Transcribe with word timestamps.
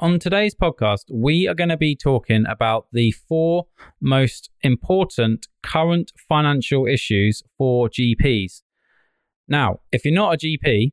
On 0.00 0.18
today's 0.18 0.54
podcast, 0.54 1.10
we 1.12 1.46
are 1.46 1.52
going 1.52 1.68
to 1.68 1.76
be 1.76 1.94
talking 1.94 2.46
about 2.48 2.86
the 2.90 3.10
four 3.10 3.66
most 4.00 4.48
important 4.62 5.46
current 5.62 6.10
financial 6.26 6.86
issues 6.86 7.42
for 7.58 7.90
GPs. 7.90 8.62
Now, 9.46 9.80
if 9.92 10.06
you're 10.06 10.14
not 10.14 10.32
a 10.32 10.38
GP, 10.38 10.92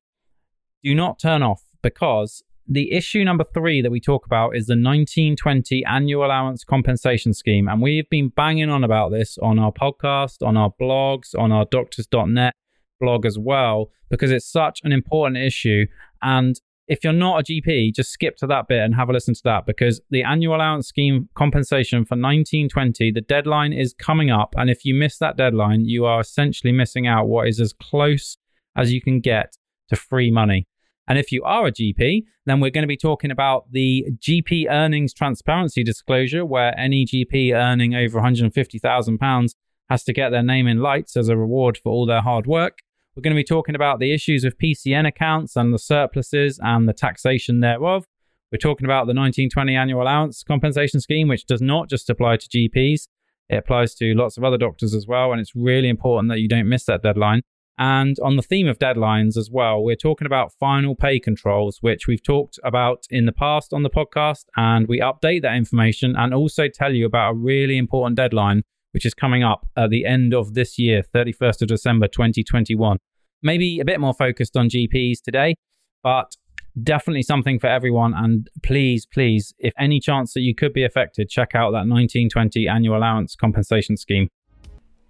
do 0.83 0.93
not 0.93 1.19
turn 1.19 1.41
off 1.41 1.63
because 1.81 2.43
the 2.67 2.91
issue 2.91 3.23
number 3.23 3.45
three 3.45 3.81
that 3.81 3.91
we 3.91 4.01
talk 4.01 4.25
about 4.25 4.57
is 4.57 4.65
the 4.65 4.73
1920 4.73 5.85
annual 5.85 6.25
allowance 6.25 6.65
compensation 6.65 7.33
scheme. 7.33 7.69
And 7.69 7.81
we've 7.81 8.09
been 8.09 8.27
banging 8.27 8.69
on 8.69 8.83
about 8.83 9.13
this 9.13 9.37
on 9.37 9.57
our 9.57 9.71
podcast, 9.71 10.45
on 10.45 10.57
our 10.57 10.73
blogs, 10.81 11.33
on 11.33 11.53
our 11.53 11.63
doctors.net 11.63 12.53
blog 12.99 13.25
as 13.25 13.39
well, 13.39 13.89
because 14.09 14.31
it's 14.31 14.51
such 14.51 14.81
an 14.83 14.91
important 14.91 15.37
issue. 15.37 15.85
And 16.21 16.59
if 16.87 17.03
you're 17.03 17.13
not 17.13 17.41
a 17.41 17.43
GP, 17.43 17.93
just 17.93 18.11
skip 18.11 18.37
to 18.37 18.47
that 18.47 18.67
bit 18.67 18.79
and 18.79 18.95
have 18.95 19.09
a 19.09 19.13
listen 19.13 19.33
to 19.33 19.41
that 19.43 19.65
because 19.65 19.99
the 20.09 20.23
annual 20.23 20.55
allowance 20.55 20.87
scheme 20.87 21.27
compensation 21.35 22.05
for 22.05 22.15
1920, 22.15 23.11
the 23.11 23.21
deadline 23.21 23.73
is 23.73 23.93
coming 23.93 24.29
up. 24.29 24.53
And 24.57 24.69
if 24.69 24.85
you 24.85 24.93
miss 24.93 25.17
that 25.17 25.35
deadline, 25.35 25.85
you 25.85 26.05
are 26.05 26.21
essentially 26.21 26.71
missing 26.71 27.05
out 27.05 27.27
what 27.27 27.47
is 27.47 27.59
as 27.59 27.73
close 27.73 28.37
as 28.75 28.93
you 28.93 29.01
can 29.01 29.19
get 29.19 29.57
to 29.89 29.97
free 29.97 30.31
money. 30.31 30.67
And 31.09 31.17
if 31.17 31.31
you 31.31 31.43
are 31.43 31.67
a 31.67 31.71
GP, 31.71 32.23
then 32.45 32.59
we're 32.59 32.71
going 32.71 32.83
to 32.83 32.87
be 32.87 32.97
talking 32.97 33.31
about 33.31 33.71
the 33.71 34.05
GP 34.17 34.69
earnings 34.69 35.13
transparency 35.13 35.83
disclosure, 35.83 36.45
where 36.45 36.77
any 36.77 37.05
GP 37.05 37.53
earning 37.53 37.95
over 37.95 38.19
£150,000 38.19 39.55
has 39.89 40.03
to 40.03 40.13
get 40.13 40.29
their 40.29 40.43
name 40.43 40.67
in 40.67 40.79
lights 40.79 41.15
as 41.15 41.29
a 41.29 41.37
reward 41.37 41.77
for 41.77 41.91
all 41.91 42.05
their 42.05 42.21
hard 42.21 42.45
work. 42.45 42.79
We're 43.17 43.23
going 43.23 43.35
to 43.35 43.39
be 43.39 43.43
talking 43.43 43.73
about 43.73 43.97
the 43.99 44.13
issues 44.13 44.43
of 44.43 44.59
PCN 44.59 45.07
accounts 45.07 45.55
and 45.55 45.73
the 45.73 45.79
surpluses 45.79 46.59
and 46.61 46.87
the 46.87 46.93
taxation 46.93 47.61
thereof. 47.61 48.05
We're 48.51 48.59
talking 48.59 48.85
about 48.85 49.07
the 49.07 49.15
1920 49.15 49.75
annual 49.75 50.03
allowance 50.03 50.43
compensation 50.43 50.99
scheme, 51.01 51.27
which 51.27 51.47
does 51.47 51.59
not 51.59 51.89
just 51.89 52.11
apply 52.11 52.37
to 52.37 52.47
GPs, 52.47 53.07
it 53.49 53.55
applies 53.55 53.95
to 53.95 54.13
lots 54.13 54.37
of 54.37 54.43
other 54.43 54.59
doctors 54.59 54.93
as 54.93 55.07
well. 55.07 55.31
And 55.31 55.41
it's 55.41 55.55
really 55.55 55.89
important 55.89 56.29
that 56.29 56.41
you 56.41 56.47
don't 56.47 56.69
miss 56.69 56.83
that 56.85 57.01
deadline. 57.01 57.41
And 57.79 58.17
on 58.21 58.35
the 58.35 58.43
theme 58.43 58.67
of 58.67 58.77
deadlines 58.77 59.35
as 59.35 59.49
well, 59.51 59.83
we're 59.83 59.95
talking 59.95 60.27
about 60.27 60.53
final 60.53 60.93
pay 60.93 61.19
controls, 61.19 61.79
which 61.81 62.05
we've 62.05 62.21
talked 62.21 62.59
about 62.63 63.07
in 63.09 63.25
the 63.25 63.31
past 63.31 63.73
on 63.73 63.81
the 63.81 63.89
podcast. 63.89 64.45
And 64.55 64.87
we 64.87 64.99
update 64.99 65.41
that 65.41 65.55
information 65.55 66.15
and 66.15 66.35
also 66.35 66.67
tell 66.67 66.93
you 66.93 67.07
about 67.07 67.31
a 67.31 67.35
really 67.35 67.79
important 67.79 68.15
deadline 68.15 68.61
which 68.91 69.05
is 69.05 69.13
coming 69.13 69.43
up 69.43 69.67
at 69.75 69.89
the 69.89 70.05
end 70.05 70.33
of 70.33 70.53
this 70.53 70.79
year, 70.79 71.03
31st 71.13 71.61
of 71.61 71.67
December 71.67 72.07
2021. 72.07 72.97
Maybe 73.43 73.79
a 73.79 73.85
bit 73.85 73.99
more 73.99 74.13
focused 74.13 74.57
on 74.57 74.69
GPs 74.69 75.21
today, 75.21 75.55
but 76.03 76.35
definitely 76.81 77.23
something 77.23 77.59
for 77.59 77.67
everyone. 77.67 78.13
And 78.15 78.49
please, 78.63 79.05
please, 79.05 79.53
if 79.59 79.73
any 79.79 79.99
chance 79.99 80.33
that 80.33 80.41
you 80.41 80.55
could 80.55 80.73
be 80.73 80.83
affected, 80.83 81.29
check 81.29 81.55
out 81.55 81.71
that 81.71 81.87
1920 81.87 82.67
annual 82.67 82.97
allowance 82.97 83.35
compensation 83.35 83.97
scheme. 83.97 84.29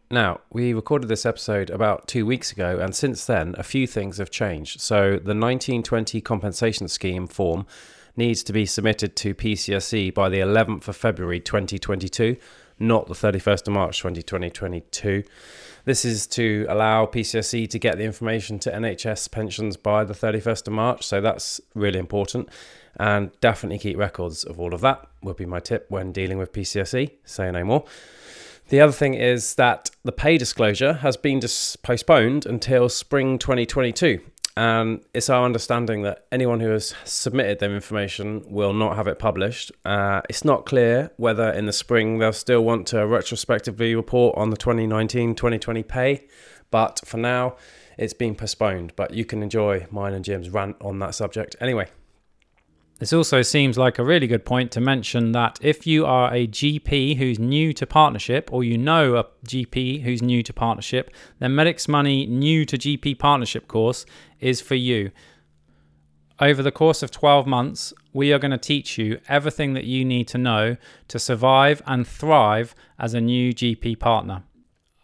Now, 0.10 0.40
we 0.52 0.74
recorded 0.74 1.10
this 1.10 1.26
episode 1.26 1.70
about 1.70 2.08
two 2.08 2.26
weeks 2.26 2.54
ago, 2.54 2.80
and 2.80 2.96
since 2.96 3.26
then, 3.26 3.56
a 3.58 3.64
few 3.64 3.86
things 3.86 4.20
have 4.20 4.32
changed. 4.32 4.80
So, 4.80 5.12
the 5.12 5.36
1920 5.36 6.22
compensation 6.22 6.88
scheme 6.88 7.28
form 7.28 7.66
needs 8.16 8.42
to 8.44 8.54
be 8.54 8.66
submitted 8.66 9.18
to 9.18 9.36
PCSE 9.36 10.14
by 10.14 10.30
the 10.30 10.40
11th 10.40 10.88
of 10.88 10.96
February 10.96 11.42
2022 11.42 12.38
not 12.80 13.08
the 13.08 13.14
31st 13.14 13.68
of 13.68 13.74
March 13.74 14.00
2022. 14.00 15.24
This 15.88 16.04
is 16.04 16.28
to 16.28 16.66
allow 16.68 17.06
PCSE 17.06 17.70
to 17.70 17.80
get 17.80 17.98
the 17.98 18.04
information 18.04 18.60
to 18.60 18.70
NHS 18.70 19.32
pensions 19.32 19.78
by 19.78 20.04
the 20.04 20.14
31st 20.14 20.68
of 20.68 20.74
March, 20.74 21.06
so 21.06 21.22
that's 21.22 21.62
really 21.76 21.98
important. 21.98 22.50
And 22.98 23.32
definitely 23.40 23.80
keep 23.80 23.98
records 23.98 24.44
of 24.44 24.60
all 24.60 24.74
of 24.74 24.82
that, 24.82 25.08
would 25.24 25.38
be 25.38 25.46
my 25.46 25.62
tip 25.62 25.86
when 25.88 26.12
dealing 26.12 26.38
with 26.38 26.52
PCSE. 26.52 27.12
Say 27.24 27.52
no 27.52 27.64
more. 27.64 27.86
The 28.68 28.82
other 28.82 28.92
thing 28.92 29.14
is 29.14 29.56
that 29.56 29.90
the 30.04 30.12
pay 30.12 30.38
disclosure 30.38 30.92
has 30.92 31.16
been 31.16 31.40
dis- 31.40 31.78
postponed 31.78 32.46
until 32.46 32.90
spring 32.90 33.40
2022. 33.40 34.20
And 34.58 35.02
it's 35.14 35.30
our 35.30 35.46
understanding 35.46 36.02
that 36.02 36.26
anyone 36.32 36.62
who 36.62 36.72
has 36.72 36.96
submitted 37.04 37.60
their 37.60 37.76
information 37.76 38.44
will 38.48 38.74
not 38.74 38.96
have 38.96 39.08
it 39.08 39.20
published. 39.20 39.72
Uh, 39.86 40.22
it's 40.30 40.44
not 40.44 40.66
clear 40.66 41.12
whether 41.18 41.52
in 41.52 41.68
the 41.68 41.72
spring 41.72 42.18
they'll 42.18 42.34
still 42.34 42.64
want 42.64 42.88
to 42.88 43.06
retrospectively 43.06 43.94
report 43.94 44.36
on 44.36 44.50
the 44.50 44.58
2019 44.58 45.36
2020 45.36 45.84
pay, 45.84 46.28
but 46.72 47.00
for 47.06 47.18
now 47.18 47.56
it's 48.00 48.14
been 48.14 48.34
postponed. 48.34 48.94
But 48.96 49.14
you 49.14 49.26
can 49.26 49.44
enjoy 49.44 49.86
mine 49.92 50.16
and 50.16 50.26
Jim's 50.26 50.50
rant 50.50 50.78
on 50.82 50.98
that 51.00 51.14
subject 51.14 51.56
anyway. 51.62 51.88
This 53.00 53.14
also 53.14 53.44
seems 53.44 53.78
like 53.78 54.00
a 54.00 54.04
really 54.04 54.26
good 54.26 54.44
point 54.44 54.72
to 54.72 54.82
mention 54.82 55.32
that 55.34 55.60
if 55.62 55.86
you 55.86 56.08
are 56.08 56.34
a 56.34 56.48
GP 56.48 57.18
who's 57.18 57.38
new 57.38 57.72
to 57.74 57.86
partnership 57.86 58.52
or 58.52 58.64
you 58.64 58.76
know 58.76 59.18
a 59.18 59.26
GP 59.46 60.02
who's 60.02 60.24
new 60.24 60.42
to 60.42 60.52
partnership, 60.52 61.12
then 61.38 61.54
Medics 61.54 61.88
Money 61.88 62.26
New 62.26 62.66
to 62.66 62.76
GP 62.76 63.20
Partnership 63.20 63.68
course 63.68 64.06
is 64.40 64.62
for 64.62 64.74
you. 64.74 65.12
Over 66.40 66.64
the 66.64 66.72
course 66.72 67.04
of 67.04 67.12
12 67.12 67.46
months, 67.46 67.94
we 68.14 68.34
are 68.34 68.40
going 68.40 68.52
to 68.52 68.58
teach 68.58 68.98
you 68.98 69.20
everything 69.28 69.74
that 69.74 69.86
you 69.86 70.04
need 70.04 70.28
to 70.30 70.40
know 70.40 70.78
to 71.08 71.20
survive 71.20 71.84
and 71.86 72.08
thrive 72.08 72.74
as 72.98 73.14
a 73.14 73.22
new 73.22 73.54
GP 73.54 74.00
partner. 74.00 74.44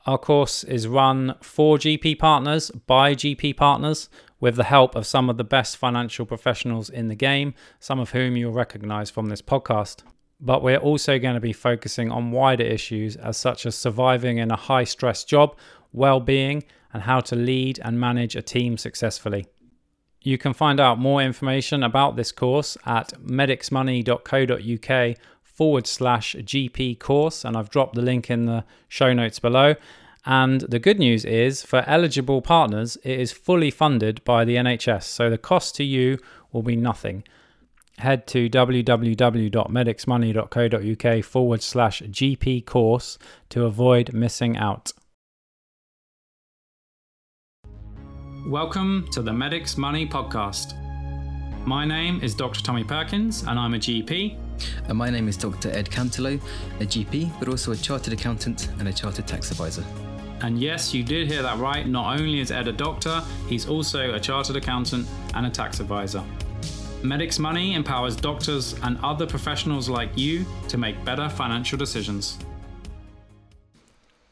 Our 0.06 0.18
course 0.18 0.64
is 0.64 0.88
run 0.88 1.36
for 1.42 1.78
GP 1.78 2.20
partners 2.20 2.72
by 2.72 3.16
GP 3.16 3.56
partners 3.56 4.10
with 4.44 4.58
the 4.58 4.66
help 4.66 4.94
of 4.94 5.06
some 5.06 5.30
of 5.30 5.38
the 5.38 5.44
best 5.46 5.78
financial 5.78 6.26
professionals 6.26 6.90
in 6.90 7.08
the 7.08 7.16
game, 7.16 7.54
some 7.80 7.98
of 7.98 8.10
whom 8.10 8.36
you'll 8.36 8.52
recognize 8.52 9.10
from 9.10 9.28
this 9.28 9.42
podcast. 9.42 10.04
But 10.38 10.62
we're 10.62 10.76
also 10.76 11.18
going 11.18 11.36
to 11.36 11.40
be 11.40 11.54
focusing 11.54 12.12
on 12.12 12.32
wider 12.32 12.66
issues, 12.66 13.16
as 13.16 13.38
such 13.38 13.66
as 13.66 13.74
surviving 13.74 14.40
in 14.40 14.52
a 14.52 14.58
high 14.58 14.84
stress 14.84 15.24
job, 15.24 15.56
well 15.94 16.20
being, 16.20 16.66
and 16.92 17.04
how 17.04 17.22
to 17.22 17.38
lead 17.38 17.80
and 17.86 17.98
manage 17.98 18.36
a 18.36 18.42
team 18.42 18.78
successfully. 18.78 19.46
You 20.22 20.38
can 20.38 20.54
find 20.54 20.78
out 20.78 21.00
more 21.00 21.22
information 21.22 21.82
about 21.82 22.18
this 22.18 22.34
course 22.34 22.78
at 22.86 23.14
medicsmoney.co.uk 23.26 25.18
forward 25.42 25.88
slash 25.88 26.36
GP 26.36 27.00
course, 27.00 27.46
and 27.46 27.56
I've 27.56 27.70
dropped 27.70 27.96
the 27.96 28.02
link 28.02 28.30
in 28.30 28.46
the 28.46 28.66
show 28.90 29.14
notes 29.14 29.40
below. 29.40 29.76
And 30.26 30.62
the 30.62 30.80
good 30.80 31.00
news 31.00 31.26
is 31.26 31.64
for 31.64 31.84
eligible 31.86 32.42
partners, 32.42 32.98
it 33.04 33.20
is 33.20 33.34
fully 33.34 33.70
funded 33.70 34.24
by 34.24 34.46
the 34.46 34.56
NHS, 34.56 35.04
so 35.04 35.30
the 35.30 35.38
cost 35.38 35.76
to 35.76 35.84
you 35.84 36.18
will 36.54 36.64
be 36.64 36.78
nothing. 36.78 37.26
Head 37.98 38.26
to 38.28 38.50
www.medicsmoney.co.uk 38.50 41.26
forward 41.26 41.62
slash 41.62 42.02
GP 42.02 42.66
course 42.66 43.18
to 43.50 43.66
avoid 43.66 44.14
missing 44.14 44.56
out. 44.58 44.94
Welcome 48.48 49.10
to 49.12 49.22
the 49.22 49.34
Medics 49.34 49.78
Money 49.78 50.08
Podcast. 50.08 50.80
My 51.66 51.86
name 51.86 52.22
is 52.22 52.34
Dr. 52.34 52.62
Tommy 52.62 52.86
Perkins, 52.86 53.44
and 53.44 53.60
I'm 53.60 53.74
a 53.74 53.78
GP. 53.78 54.38
And 54.88 54.98
my 54.98 55.10
name 55.10 55.28
is 55.28 55.36
Dr. 55.36 55.70
Ed 55.70 55.90
Cantello, 55.90 56.40
a 56.80 56.86
GP, 56.86 57.38
but 57.40 57.50
also 57.50 57.74
a 57.74 57.76
chartered 57.76 58.14
accountant 58.14 58.70
and 58.80 58.88
a 58.88 58.94
chartered 58.94 59.28
tax 59.28 59.52
advisor. 59.52 59.84
And 60.44 60.60
yes, 60.60 60.94
you 60.94 61.04
did 61.04 61.32
hear 61.32 61.42
that 61.42 61.58
right. 61.58 61.88
Not 61.88 62.20
only 62.20 62.42
is 62.42 62.52
Ed 62.52 62.68
a 62.68 62.74
doctor, 62.74 63.24
he's 63.48 63.66
also 63.66 64.14
a 64.14 64.20
chartered 64.20 64.58
accountant 64.58 65.08
and 65.36 65.46
a 65.46 65.50
tax 65.50 65.80
advisor. 65.80 66.22
Medics 67.02 67.40
Money 67.40 67.76
empowers 67.76 68.18
doctors 68.18 68.76
and 68.84 68.98
other 69.04 69.26
professionals 69.26 69.88
like 69.88 70.10
you 70.18 70.46
to 70.68 70.78
make 70.78 71.02
better 71.06 71.30
financial 71.30 71.78
decisions. 71.78 72.38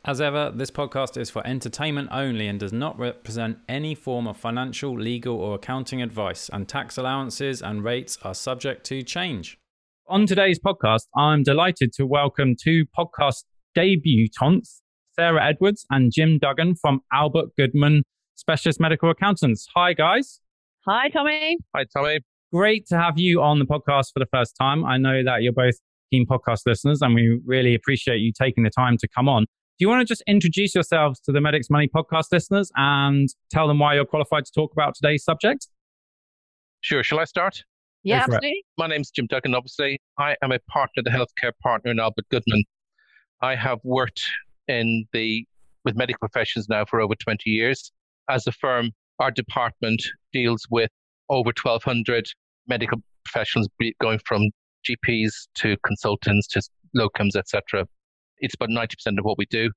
As 0.03 0.19
ever, 0.19 0.51
this 0.53 0.69
podcast 0.69 1.15
is 1.15 1.29
for 1.29 1.47
entertainment 1.47 2.09
only 2.11 2.47
and 2.47 2.59
does 2.59 2.73
not 2.73 2.99
represent 2.99 3.59
any 3.69 3.95
form 3.95 4.27
of 4.27 4.35
financial, 4.35 4.99
legal, 4.99 5.37
or 5.37 5.55
accounting 5.55 6.01
advice, 6.01 6.49
and 6.51 6.67
tax 6.67 6.97
allowances 6.97 7.61
and 7.61 7.85
rates 7.85 8.17
are 8.23 8.33
subject 8.33 8.85
to 8.87 9.01
change. 9.01 9.59
On 10.07 10.25
today's 10.25 10.59
podcast, 10.59 11.07
I'm 11.15 11.43
delighted 11.43 11.93
to 11.93 12.05
welcome 12.05 12.57
two 12.61 12.85
podcast 12.97 13.43
debutantes 13.77 14.80
Sarah 15.15 15.45
Edwards 15.45 15.85
and 15.89 16.11
Jim 16.11 16.39
Duggan 16.39 16.75
from 16.75 17.01
Albert 17.11 17.49
Goodman 17.57 18.03
Specialist 18.35 18.79
Medical 18.79 19.09
Accountants. 19.09 19.67
Hi, 19.75 19.93
guys. 19.93 20.39
Hi, 20.87 21.09
Tommy. 21.09 21.57
Hi, 21.75 21.85
Tommy. 21.95 22.19
Great 22.53 22.87
to 22.87 22.97
have 22.97 23.17
you 23.17 23.41
on 23.41 23.59
the 23.59 23.65
podcast 23.65 24.07
for 24.13 24.19
the 24.19 24.27
first 24.31 24.55
time. 24.59 24.83
I 24.83 24.97
know 24.97 25.23
that 25.23 25.41
you're 25.41 25.53
both 25.53 25.75
keen 26.11 26.25
podcast 26.25 26.61
listeners, 26.65 27.01
and 27.01 27.13
we 27.13 27.39
really 27.45 27.75
appreciate 27.75 28.17
you 28.17 28.31
taking 28.31 28.63
the 28.63 28.69
time 28.69 28.97
to 28.97 29.07
come 29.07 29.29
on. 29.29 29.43
Do 29.43 29.85
you 29.85 29.89
want 29.89 30.01
to 30.01 30.05
just 30.05 30.23
introduce 30.27 30.75
yourselves 30.75 31.19
to 31.21 31.31
the 31.31 31.41
Medics 31.41 31.69
Money 31.69 31.89
podcast 31.93 32.25
listeners 32.31 32.71
and 32.75 33.29
tell 33.49 33.67
them 33.67 33.79
why 33.79 33.95
you're 33.95 34.05
qualified 34.05 34.45
to 34.45 34.51
talk 34.53 34.71
about 34.73 34.95
today's 34.95 35.23
subject? 35.23 35.67
Sure. 36.81 37.03
Shall 37.03 37.19
I 37.19 37.25
start? 37.25 37.63
Yeah, 38.03 38.23
absolutely. 38.23 38.63
My 38.77 38.87
name's 38.87 39.11
Jim 39.11 39.27
Duggan, 39.27 39.53
obviously. 39.53 39.99
I 40.17 40.35
am 40.41 40.51
a 40.51 40.59
partner, 40.69 41.03
the 41.03 41.11
healthcare 41.11 41.51
partner 41.61 41.91
in 41.91 41.99
Albert 41.99 42.25
Goodman. 42.29 42.63
I 43.41 43.55
have 43.55 43.79
worked 43.83 44.23
in 44.67 45.05
the 45.13 45.45
with 45.83 45.95
medical 45.95 46.19
professions 46.19 46.67
now 46.69 46.85
for 46.85 47.01
over 47.01 47.15
20 47.15 47.49
years. 47.49 47.91
As 48.29 48.45
a 48.45 48.51
firm, 48.51 48.91
our 49.19 49.31
department 49.31 50.03
deals 50.31 50.65
with 50.69 50.89
over 51.29 51.51
1,200 51.61 52.27
medical 52.67 52.99
professionals, 53.25 53.67
going 54.01 54.19
from 54.25 54.49
GPs 54.87 55.47
to 55.55 55.75
consultants 55.85 56.47
to 56.47 56.61
locums, 56.95 57.35
etc. 57.35 57.85
It's 58.39 58.55
about 58.55 58.69
90% 58.69 59.17
of 59.17 59.25
what 59.25 59.37
we 59.37 59.45
do. 59.47 59.71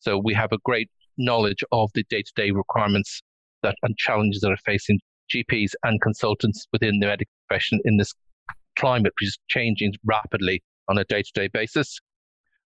So 0.00 0.18
we 0.18 0.34
have 0.34 0.52
a 0.52 0.58
great 0.64 0.90
knowledge 1.18 1.62
of 1.72 1.90
the 1.94 2.04
day 2.08 2.22
to 2.22 2.32
day 2.34 2.50
requirements 2.50 3.22
that 3.62 3.76
and 3.82 3.96
challenges 3.96 4.40
that 4.40 4.50
are 4.50 4.56
facing 4.64 4.98
GPs 5.32 5.72
and 5.84 6.00
consultants 6.00 6.66
within 6.72 6.98
the 6.98 7.06
medical 7.06 7.32
profession 7.48 7.80
in 7.84 7.96
this 7.96 8.12
climate, 8.76 9.12
which 9.20 9.28
is 9.28 9.38
changing 9.48 9.94
rapidly 10.04 10.62
on 10.88 10.98
a 10.98 11.04
day 11.04 11.22
to 11.22 11.30
day 11.34 11.48
basis. 11.48 12.00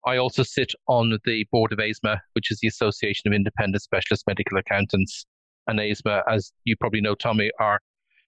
I 0.05 0.17
also 0.17 0.43
sit 0.43 0.71
on 0.87 1.17
the 1.25 1.45
board 1.51 1.71
of 1.71 1.79
AISMA, 1.79 2.19
which 2.33 2.51
is 2.51 2.59
the 2.61 2.67
Association 2.67 3.27
of 3.27 3.33
Independent 3.33 3.81
Specialist 3.81 4.23
Medical 4.27 4.57
Accountants. 4.57 5.25
And 5.67 5.79
AISMA, 5.79 6.21
as 6.29 6.51
you 6.63 6.75
probably 6.79 7.01
know, 7.01 7.15
Tommy, 7.15 7.49
are 7.59 7.79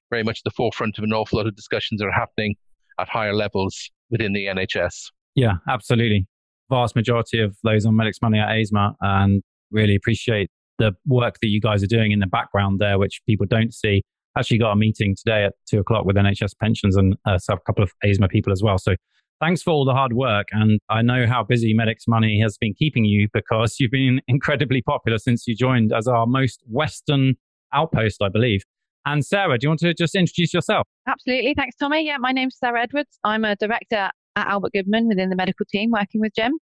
very 0.10 0.24
much 0.24 0.40
at 0.40 0.44
the 0.44 0.56
forefront 0.56 0.98
of 0.98 1.04
an 1.04 1.14
awful 1.14 1.38
lot 1.38 1.48
of 1.48 1.56
discussions 1.56 2.00
that 2.00 2.08
are 2.08 2.12
happening 2.12 2.56
at 3.00 3.08
higher 3.10 3.34
levels 3.34 3.92
within 4.10 4.34
the 4.34 4.46
NHS. 4.46 5.12
Yeah, 5.36 5.54
absolutely. 5.70 6.28
Vast 6.72 6.96
majority 6.96 7.42
of 7.42 7.56
those 7.64 7.86
on 7.86 7.96
Medics 7.96 8.22
Money 8.22 8.40
at 8.40 8.50
AISMA 8.50 8.96
and 9.02 9.44
really 9.72 9.96
appreciate 9.96 10.50
the 10.80 10.94
work 11.06 11.36
that 11.42 11.48
you 11.48 11.62
guys 11.62 11.84
are 11.84 11.88
doing 11.88 12.12
in 12.12 12.20
the 12.20 12.28
background 12.28 12.80
there, 12.80 12.98
which 12.98 13.22
people 13.28 13.46
don't 13.48 13.74
see. 13.74 14.04
Actually, 14.38 14.60
got 14.60 14.72
a 14.72 14.76
meeting 14.76 15.16
today 15.16 15.46
at 15.46 15.54
two 15.68 15.80
o'clock 15.80 16.06
with 16.06 16.16
NHS 16.16 16.52
pensions 16.60 16.96
and 16.96 17.16
uh, 17.26 17.40
a 17.50 17.58
couple 17.60 17.84
of 17.84 17.92
AISMA 18.04 18.30
people 18.30 18.52
as 18.52 18.62
well. 18.64 18.78
So 18.78 18.96
thanks 19.40 19.62
for 19.62 19.72
all 19.72 19.86
the 19.86 19.94
hard 19.94 20.14
work. 20.14 20.48
And 20.52 20.80
I 20.90 21.02
know 21.02 21.26
how 21.28 21.44
busy 21.44 21.74
Medics 21.74 22.08
Money 22.08 22.40
has 22.42 22.58
been 22.58 22.74
keeping 22.74 23.06
you 23.06 23.28
because 23.34 23.80
you've 23.80 23.92
been 23.92 24.22
incredibly 24.28 24.82
popular 24.82 25.18
since 25.18 25.48
you 25.48 25.56
joined 25.56 25.94
as 25.94 26.08
our 26.08 26.26
most 26.26 26.64
Western 26.68 27.36
outpost, 27.74 28.22
I 28.22 28.30
believe. 28.30 28.64
And 29.06 29.26
Sarah, 29.26 29.58
do 29.58 29.66
you 29.66 29.70
want 29.70 29.80
to 29.82 29.94
just 29.94 30.16
introduce 30.16 30.54
yourself? 30.54 30.86
Absolutely. 31.08 31.54
Thanks, 31.56 31.78
Tommy. 31.78 32.06
Yeah, 32.06 32.18
my 32.20 32.32
name's 32.32 32.58
Sarah 32.58 32.82
Edwards. 32.84 33.18
I'm 33.24 33.46
a 33.46 33.56
director 33.56 34.10
at 34.36 34.48
Albert 34.48 34.74
Goodman 34.74 35.08
within 35.08 35.30
the 35.30 35.36
medical 35.36 35.66
team 35.66 35.92
working 35.92 36.20
with 36.20 36.34
Jim. 36.36 36.54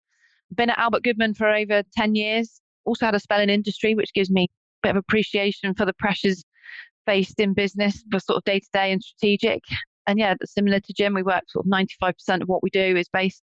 Been 0.55 0.70
at 0.70 0.79
Albert 0.79 1.05
Goodman 1.05 1.35
for 1.35 1.49
over 1.49 1.82
10 1.97 2.15
years. 2.15 2.61
Also 2.85 3.06
had 3.06 3.15
a 3.15 3.20
spell 3.20 3.41
in 3.41 3.49
industry, 3.49 3.94
which 3.94 4.12
gives 4.12 4.31
me 4.31 4.49
a 4.85 4.88
bit 4.88 4.91
of 4.91 4.97
appreciation 4.97 5.75
for 5.75 5.87
the 5.87 5.94
pressures 5.94 6.44
faced 7.06 7.41
in 7.41 7.55
business 7.55 8.05
for 8.11 8.20
sort 8.20 8.37
of 8.37 8.44
day 8.44 8.61
to 8.61 8.69
day 8.73 8.93
and 8.93 9.03
strategic. 9.03 9.62
And 10.06 10.19
yeah, 10.19 10.35
similar 10.45 10.81
to 10.81 10.93
Jim, 10.93 11.15
we 11.15 11.23
work 11.23 11.43
sort 11.49 11.67
of 11.67 11.71
95% 11.73 12.43
of 12.43 12.49
what 12.49 12.62
we 12.62 12.71
do 12.71 12.97
is 12.97 13.09
based 13.09 13.43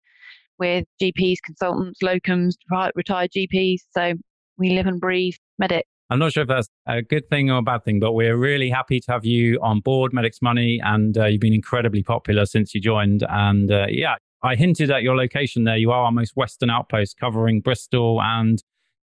with 0.59 0.85
GPs, 1.03 1.37
consultants, 1.45 2.01
locums, 2.03 2.55
retired 2.95 3.31
GPs. 3.33 3.81
So 3.91 4.15
we 4.57 4.71
live 4.71 4.87
and 4.87 5.01
breathe 5.01 5.35
medic. 5.59 5.87
I'm 6.11 6.19
not 6.19 6.33
sure 6.33 6.43
if 6.43 6.49
that's 6.49 6.69
a 6.87 7.03
good 7.03 7.29
thing 7.31 7.51
or 7.51 7.59
a 7.59 7.63
bad 7.63 7.85
thing, 7.85 7.99
but 7.99 8.13
we're 8.13 8.37
really 8.37 8.69
happy 8.69 9.01
to 9.01 9.13
have 9.13 9.25
you 9.25 9.59
on 9.63 9.81
board 9.81 10.13
Medics 10.13 10.43
Money, 10.43 10.81
and 10.85 11.17
uh, 11.17 11.25
you've 11.25 11.41
been 11.41 11.55
incredibly 11.55 12.03
popular 12.03 12.45
since 12.45 12.75
you 12.75 12.81
joined. 12.81 13.25
And 13.29 13.73
uh, 13.73 13.87
yeah, 13.89 14.17
I 14.43 14.55
hinted 14.55 14.91
at 14.91 15.03
your 15.03 15.17
location 15.17 15.65
there. 15.65 15.79
You 15.79 15.91
are 15.91 16.05
our 16.05 16.13
most 16.13 16.37
western 16.37 16.69
outpost, 16.69 17.19
covering 17.19 17.63
Bristol 17.63 18.21
and 18.23 18.63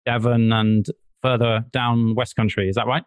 Devon 0.07 0.53
and 0.53 0.87
further 1.23 1.67
down 1.71 2.15
West 2.15 2.35
Country. 2.35 2.69
Is 2.69 2.77
that 2.77 2.87
right? 2.87 3.05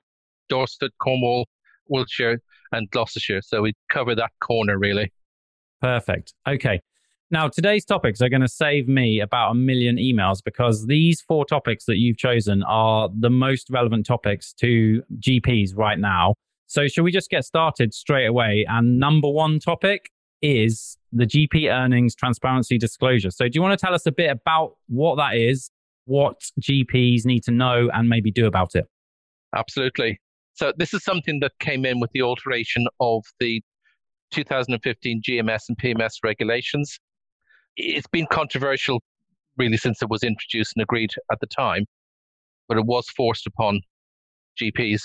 Dorset, 0.50 0.92
Cornwall, 1.02 1.48
Wiltshire, 1.88 2.42
and 2.72 2.90
Gloucestershire. 2.92 3.42
So 3.42 3.62
we 3.62 3.74
cover 3.90 4.16
that 4.16 4.32
corner 4.42 4.78
really. 4.78 5.12
Perfect. 5.82 6.34
Okay. 6.48 6.82
Now, 7.32 7.48
today's 7.48 7.86
topics 7.86 8.22
are 8.22 8.30
going 8.30 8.42
to 8.42 8.48
save 8.48 8.88
me 8.88 9.20
about 9.20 9.52
a 9.52 9.54
million 9.54 9.98
emails 9.98 10.40
because 10.44 10.88
these 10.88 11.22
four 11.22 11.46
topics 11.46 11.86
that 11.86 11.98
you've 11.98 12.18
chosen 12.18 12.64
are 12.64 13.08
the 13.16 13.30
most 13.30 13.70
relevant 13.70 14.08
topics 14.08 14.52
to 14.54 15.04
GPs 15.20 15.78
right 15.78 16.00
now. 16.00 16.34
So, 16.66 16.88
should 16.88 17.04
we 17.04 17.12
just 17.12 17.30
get 17.30 17.46
started 17.46 17.94
straight 17.94 18.26
away? 18.26 18.66
And 18.68 19.00
number 19.00 19.30
one 19.30 19.60
topic 19.60 20.10
is 20.42 20.98
the 21.12 21.26
GP 21.26 21.72
earnings 21.72 22.16
transparency 22.16 22.80
disclosure. 22.80 23.30
So, 23.30 23.46
do 23.46 23.52
you 23.54 23.62
want 23.62 23.80
to 23.80 23.86
tell 23.86 23.94
us 23.94 24.08
a 24.08 24.12
bit 24.12 24.32
about 24.32 24.78
what 24.88 25.18
that 25.18 25.36
is, 25.36 25.70
what 26.06 26.42
GPs 26.60 27.26
need 27.26 27.44
to 27.44 27.52
know, 27.52 27.92
and 27.94 28.10
maybe 28.10 28.32
do 28.32 28.48
about 28.48 28.74
it? 28.74 28.86
Absolutely. 29.56 30.20
So, 30.60 30.74
this 30.78 30.94
is 30.94 31.04
something 31.04 31.40
that 31.40 31.54
came 31.60 31.86
in 31.86 32.00
with 32.02 32.12
the 32.12 32.22
alteration 32.22 32.86
of 33.00 33.24
the 33.40 33.62
2015 34.32 35.22
GMS 35.22 35.62
and 35.70 35.78
PMS 35.78 36.16
regulations 36.24 37.00
it's 37.80 38.08
been 38.08 38.28
controversial 38.28 39.02
really 39.58 39.78
since 39.78 40.02
it 40.02 40.10
was 40.10 40.24
introduced 40.24 40.74
and 40.76 40.84
agreed 40.84 41.12
at 41.32 41.40
the 41.40 41.48
time, 41.48 41.86
but 42.68 42.78
it 42.78 42.86
was 42.86 43.10
forced 43.10 43.48
upon 43.48 43.82
GPs 44.62 45.02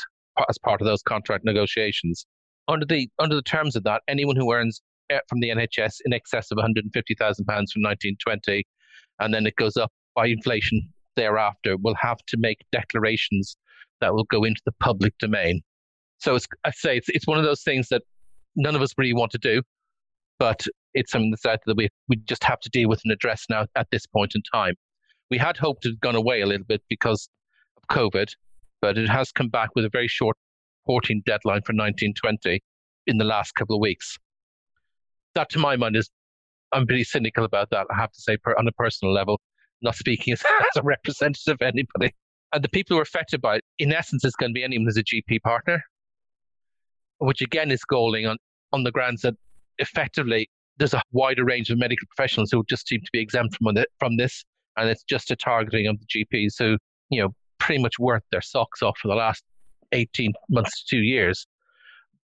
as 0.49 0.59
part 0.59 0.81
of 0.81 0.87
those 0.87 1.03
contract 1.03 1.45
negotiations. 1.45 2.27
Under 2.69 2.87
the 2.87 3.09
under 3.19 3.37
the 3.37 3.43
terms 3.43 3.77
of 3.77 3.85
that, 3.85 4.03
anyone 4.09 4.37
who 4.37 4.53
earns 4.53 4.81
from 5.29 5.41
the 5.41 5.50
NHS 5.50 5.99
in 6.05 6.12
excess 6.12 6.50
of 6.50 6.57
150,000 6.57 7.45
pounds 7.45 7.73
from 7.73 7.83
1920, 7.83 8.67
and 9.21 9.35
then 9.35 9.47
it 9.47 9.55
goes 9.57 9.77
up 9.77 9.93
by 10.17 10.27
inflation 10.27 10.81
thereafter, 11.17 11.77
will 11.77 11.95
have 11.95 12.19
to 12.27 12.37
make 12.37 12.65
declarations 12.73 13.57
that 14.00 14.14
will 14.14 14.25
go 14.25 14.44
into 14.44 14.61
the 14.64 14.73
public 14.81 15.17
domain. 15.19 15.62
So 16.19 16.38
I 16.64 16.70
say 16.70 16.96
it's 16.96 17.08
it's 17.08 17.26
one 17.26 17.38
of 17.38 17.44
those 17.44 17.62
things 17.62 17.88
that 17.88 18.02
none 18.56 18.75
of 18.75 18.82
us 18.82 18.93
really 18.96 19.14
want 19.14 19.32
to 19.32 19.38
do, 19.38 19.62
but 20.38 20.64
it's 20.94 21.12
something 21.12 21.31
that's 21.31 21.44
out 21.44 21.61
that 21.67 21.76
we, 21.76 21.88
we 22.08 22.17
just 22.17 22.44
have 22.44 22.61
to 22.61 22.70
deal 22.70 22.88
with 22.88 23.00
and 23.05 23.12
address 23.12 23.46
now 23.50 23.67
at 23.76 23.88
this 23.91 24.06
point 24.06 24.35
in 24.35 24.43
time. 24.52 24.75
We 25.31 25.38
had 25.38 25.56
hoped 25.56 25.85
it 25.87 25.91
had 25.91 26.00
gone 26.00 26.14
away 26.14 26.41
a 26.41 26.46
little 26.46 26.67
bit 26.67 26.82
because 26.88 27.29
of 27.76 27.96
COVID, 27.96 28.29
but 28.81 28.96
it 28.96 29.08
has 29.08 29.32
come 29.32 29.49
back 29.49 29.70
with 29.75 29.85
a 29.85 29.88
very 29.88 30.08
short 30.08 30.37
reporting 30.87 31.23
deadline 31.26 31.62
for 31.62 31.73
1920 31.73 32.62
in 33.06 33.19
the 33.19 33.25
last 33.25 33.55
couple 33.55 33.76
of 33.76 33.81
weeks. 33.81 34.17
That, 35.35 35.50
to 35.50 35.58
my 35.58 35.76
mind, 35.76 35.97
is 35.97 36.11
I'm 36.73 36.87
pretty 36.87 37.05
cynical 37.05 37.44
about 37.44 37.70
that. 37.70 37.87
I 37.90 37.97
have 37.97 38.12
to 38.12 38.20
say, 38.20 38.37
per, 38.37 38.55
on 38.56 38.69
a 38.69 38.73
personal 38.73 39.12
level, 39.12 39.40
not 39.82 39.97
speaking 39.97 40.32
as, 40.32 40.43
as 40.61 40.76
a 40.76 40.82
representative 40.82 41.55
of 41.55 41.62
anybody. 41.62 42.14
And 42.55 42.62
the 42.62 42.69
people 42.69 42.95
who 42.95 43.01
are 43.01 43.03
affected 43.03 43.43
by 43.43 43.56
it, 43.56 43.65
in 43.81 43.93
essence, 43.93 44.25
is 44.25 44.35
going 44.37 44.51
to 44.51 44.55
be 44.55 44.62
anyone 44.62 44.87
who's 44.87 44.97
a 44.97 45.03
GP 45.03 45.43
partner, 45.43 45.83
which 47.19 47.43
again 47.43 47.73
is 47.73 47.83
galling 47.85 48.27
on, 48.27 48.37
on 48.73 48.85
the 48.85 48.93
grounds 48.93 49.23
that 49.23 49.35
effectively 49.79 50.49
there's 50.77 50.95
a 50.95 51.03
wider 51.11 51.45
range 51.45 51.71
of 51.71 51.79
medical 51.79 52.06
professionals 52.15 52.51
who 52.53 52.65
just 52.69 52.87
seem 52.87 53.01
to 53.01 53.11
be 53.12 53.21
exempt 53.21 53.56
from 53.56 53.77
it, 53.77 53.89
from 53.99 54.17
this, 54.17 54.45
and 54.77 54.89
it's 54.89 55.03
just 55.03 55.33
a 55.33 55.37
targeting 55.37 55.89
of 55.89 55.99
the 55.99 56.06
GPs 56.06 56.55
who, 56.59 56.79
you 57.11 57.23
know, 57.23 57.35
pretty 57.59 57.83
much 57.83 57.99
worked 57.99 58.27
their 58.31 58.41
socks 58.41 58.83
off 58.83 58.97
for 58.99 59.09
the 59.09 59.15
last 59.15 59.43
18 59.93 60.33
months 60.49 60.85
to 60.85 60.97
two 60.97 61.03
years 61.03 61.47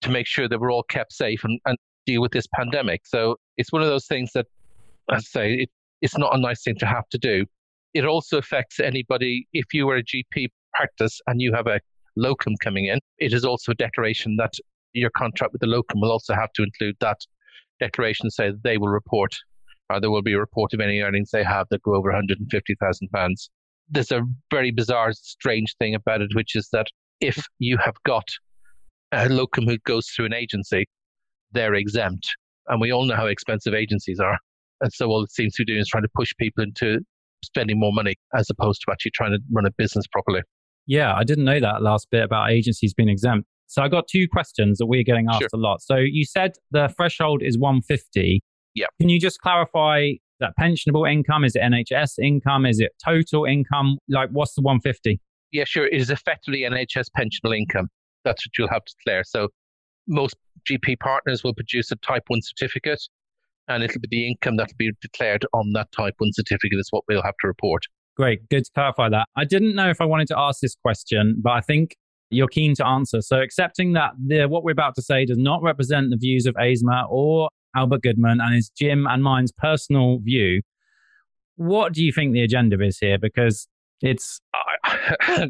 to 0.02 0.10
make 0.10 0.26
sure 0.26 0.48
that 0.48 0.58
we're 0.58 0.72
all 0.72 0.84
kept 0.84 1.12
safe 1.12 1.44
and, 1.44 1.60
and 1.66 1.78
deal 2.04 2.20
with 2.20 2.32
this 2.32 2.46
pandemic. 2.52 3.02
So 3.06 3.36
it's 3.56 3.72
one 3.72 3.82
of 3.82 3.88
those 3.88 4.06
things 4.06 4.30
that, 4.34 4.46
I 5.08 5.20
say, 5.20 5.54
it, 5.54 5.70
it's 6.02 6.18
not 6.18 6.34
a 6.34 6.40
nice 6.40 6.62
thing 6.62 6.76
to 6.78 6.86
have 6.86 7.08
to 7.10 7.18
do. 7.18 7.46
It 7.96 8.04
also 8.04 8.36
affects 8.36 8.78
anybody, 8.78 9.48
if 9.54 9.72
you 9.72 9.86
were 9.86 9.96
a 9.96 10.02
GP 10.02 10.48
practice 10.74 11.18
and 11.26 11.40
you 11.40 11.54
have 11.54 11.66
a 11.66 11.80
locum 12.14 12.52
coming 12.62 12.84
in, 12.84 12.98
it 13.16 13.32
is 13.32 13.42
also 13.42 13.72
a 13.72 13.74
declaration 13.74 14.36
that 14.36 14.52
your 14.92 15.08
contract 15.16 15.54
with 15.54 15.62
the 15.62 15.66
locum 15.66 16.02
will 16.02 16.12
also 16.12 16.34
have 16.34 16.52
to 16.56 16.62
include 16.62 16.96
that 17.00 17.16
declaration 17.80 18.28
say 18.28 18.50
that 18.50 18.62
they 18.62 18.76
will 18.76 18.88
report, 18.88 19.34
or 19.88 19.98
there 19.98 20.10
will 20.10 20.20
be 20.20 20.34
a 20.34 20.38
report 20.38 20.74
of 20.74 20.80
any 20.80 21.00
earnings 21.00 21.30
they 21.30 21.42
have 21.42 21.66
that 21.70 21.82
go 21.84 21.94
over 21.94 22.12
£150,000. 22.12 23.48
There's 23.88 24.12
a 24.12 24.20
very 24.50 24.72
bizarre, 24.72 25.14
strange 25.14 25.74
thing 25.78 25.94
about 25.94 26.20
it, 26.20 26.34
which 26.34 26.54
is 26.54 26.68
that 26.72 26.88
if 27.22 27.46
you 27.58 27.78
have 27.78 27.96
got 28.04 28.28
a 29.12 29.30
locum 29.30 29.64
who 29.64 29.78
goes 29.86 30.08
through 30.08 30.26
an 30.26 30.34
agency, 30.34 30.84
they're 31.52 31.74
exempt. 31.74 32.28
And 32.68 32.78
we 32.78 32.90
all 32.92 33.06
know 33.06 33.16
how 33.16 33.26
expensive 33.26 33.72
agencies 33.72 34.20
are. 34.20 34.38
And 34.82 34.92
so 34.92 35.08
all 35.08 35.22
it 35.22 35.32
seems 35.32 35.54
to 35.54 35.62
be 35.62 35.72
doing 35.72 35.80
is 35.80 35.88
trying 35.88 36.02
to 36.02 36.10
push 36.14 36.34
people 36.38 36.62
into 36.62 37.00
spending 37.44 37.78
more 37.78 37.92
money 37.92 38.14
as 38.34 38.48
opposed 38.50 38.82
to 38.82 38.92
actually 38.92 39.12
trying 39.14 39.32
to 39.32 39.38
run 39.52 39.66
a 39.66 39.70
business 39.76 40.06
properly. 40.06 40.42
Yeah, 40.86 41.14
I 41.14 41.24
didn't 41.24 41.44
know 41.44 41.60
that 41.60 41.82
last 41.82 42.08
bit 42.10 42.22
about 42.22 42.50
agencies 42.50 42.94
being 42.94 43.08
exempt. 43.08 43.48
So 43.66 43.82
I 43.82 43.88
got 43.88 44.06
two 44.08 44.28
questions 44.30 44.78
that 44.78 44.86
we're 44.86 45.02
getting 45.02 45.26
asked 45.28 45.40
sure. 45.40 45.48
a 45.52 45.56
lot. 45.56 45.82
So 45.82 45.96
you 45.96 46.24
said 46.24 46.52
the 46.70 46.92
threshold 46.96 47.42
is 47.42 47.58
150. 47.58 48.40
Yeah. 48.74 48.86
Can 49.00 49.08
you 49.08 49.18
just 49.18 49.40
clarify 49.40 50.12
that 50.38 50.52
pensionable 50.60 51.10
income? 51.10 51.44
Is 51.44 51.56
it 51.56 51.62
NHS 51.62 52.18
income? 52.22 52.66
Is 52.66 52.78
it 52.78 52.92
total 53.04 53.44
income? 53.44 53.98
Like, 54.08 54.28
what's 54.30 54.54
the 54.54 54.62
150? 54.62 55.20
Yeah, 55.50 55.64
sure. 55.64 55.86
It 55.86 56.00
is 56.00 56.10
effectively 56.10 56.60
NHS 56.60 57.06
pensionable 57.18 57.56
income. 57.56 57.88
That's 58.24 58.46
what 58.46 58.52
you'll 58.58 58.68
have 58.68 58.84
to 58.84 58.94
declare. 58.98 59.24
So 59.24 59.48
most 60.06 60.36
GP 60.70 61.00
partners 61.00 61.42
will 61.42 61.54
produce 61.54 61.90
a 61.90 61.96
type 61.96 62.24
1 62.28 62.40
certificate, 62.42 63.02
and 63.68 63.82
it'll 63.82 64.00
be 64.00 64.08
the 64.10 64.28
income 64.28 64.56
that'll 64.56 64.76
be 64.78 64.92
declared 65.00 65.44
on 65.52 65.72
that 65.72 65.90
type 65.92 66.14
1 66.18 66.30
certificate, 66.32 66.78
is 66.78 66.88
what 66.90 67.04
we'll 67.08 67.22
have 67.22 67.34
to 67.40 67.48
report. 67.48 67.82
Great. 68.16 68.48
Good 68.48 68.64
to 68.64 68.70
clarify 68.72 69.08
that. 69.10 69.28
I 69.36 69.44
didn't 69.44 69.74
know 69.74 69.90
if 69.90 70.00
I 70.00 70.04
wanted 70.04 70.28
to 70.28 70.38
ask 70.38 70.60
this 70.60 70.74
question, 70.74 71.36
but 71.42 71.50
I 71.50 71.60
think 71.60 71.96
you're 72.30 72.48
keen 72.48 72.74
to 72.76 72.86
answer. 72.86 73.20
So, 73.20 73.40
accepting 73.40 73.92
that 73.92 74.12
the, 74.24 74.46
what 74.46 74.64
we're 74.64 74.72
about 74.72 74.94
to 74.96 75.02
say 75.02 75.24
does 75.26 75.38
not 75.38 75.62
represent 75.62 76.10
the 76.10 76.16
views 76.16 76.46
of 76.46 76.54
AISMA 76.54 77.06
or 77.10 77.50
Albert 77.76 78.02
Goodman 78.02 78.40
and 78.40 78.56
is 78.56 78.70
Jim 78.70 79.06
and 79.06 79.22
mine's 79.22 79.52
personal 79.52 80.18
view, 80.20 80.62
what 81.56 81.92
do 81.92 82.02
you 82.02 82.12
think 82.12 82.32
the 82.32 82.42
agenda 82.42 82.82
is 82.82 82.98
here? 82.98 83.18
Because 83.18 83.68
it's. 84.00 84.40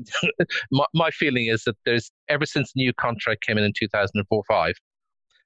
my, 0.70 0.84
my 0.94 1.10
feeling 1.10 1.46
is 1.46 1.62
that 1.64 1.76
there's, 1.84 2.10
ever 2.28 2.46
since 2.46 2.72
the 2.72 2.82
new 2.82 2.92
contract 2.94 3.42
came 3.42 3.58
in 3.58 3.64
in 3.64 3.72
2004 3.78 4.42
5, 4.48 4.74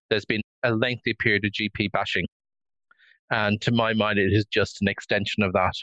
there's 0.08 0.24
been 0.24 0.42
a 0.62 0.74
lengthy 0.74 1.14
period 1.18 1.44
of 1.44 1.52
GP 1.52 1.90
bashing. 1.92 2.26
And 3.30 3.60
to 3.62 3.70
my 3.70 3.92
mind, 3.92 4.18
it 4.18 4.32
is 4.32 4.44
just 4.52 4.78
an 4.82 4.88
extension 4.88 5.42
of 5.42 5.52
that. 5.52 5.74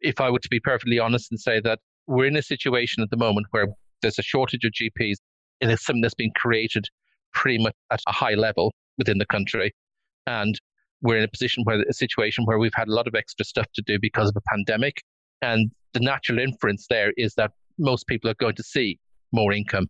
If 0.00 0.20
I 0.20 0.30
were 0.30 0.38
to 0.38 0.48
be 0.48 0.60
perfectly 0.60 0.98
honest 0.98 1.30
and 1.30 1.40
say 1.40 1.60
that 1.60 1.78
we're 2.06 2.26
in 2.26 2.36
a 2.36 2.42
situation 2.42 3.02
at 3.02 3.10
the 3.10 3.16
moment 3.16 3.46
where 3.50 3.68
there's 4.02 4.18
a 4.18 4.22
shortage 4.22 4.64
of 4.64 4.72
GPs, 4.72 5.16
and 5.60 5.70
it's 5.70 5.84
something 5.84 6.02
that's 6.02 6.14
been 6.14 6.32
created 6.34 6.84
pretty 7.32 7.62
much 7.62 7.74
at 7.90 8.00
a 8.06 8.12
high 8.12 8.34
level 8.34 8.74
within 8.98 9.18
the 9.18 9.26
country. 9.26 9.72
And 10.26 10.60
we're 11.00 11.16
in 11.16 11.24
a 11.24 11.28
position 11.28 11.64
where 11.64 11.82
a 11.88 11.92
situation 11.92 12.44
where 12.44 12.58
we've 12.58 12.74
had 12.74 12.88
a 12.88 12.94
lot 12.94 13.06
of 13.06 13.14
extra 13.14 13.44
stuff 13.44 13.66
to 13.74 13.82
do 13.82 13.98
because 14.00 14.28
of 14.28 14.36
a 14.36 14.42
pandemic. 14.50 15.02
And 15.40 15.70
the 15.92 16.00
natural 16.00 16.38
inference 16.38 16.86
there 16.88 17.12
is 17.16 17.34
that 17.34 17.52
most 17.78 18.06
people 18.06 18.30
are 18.30 18.34
going 18.34 18.54
to 18.56 18.62
see 18.62 18.98
more 19.32 19.52
income 19.52 19.86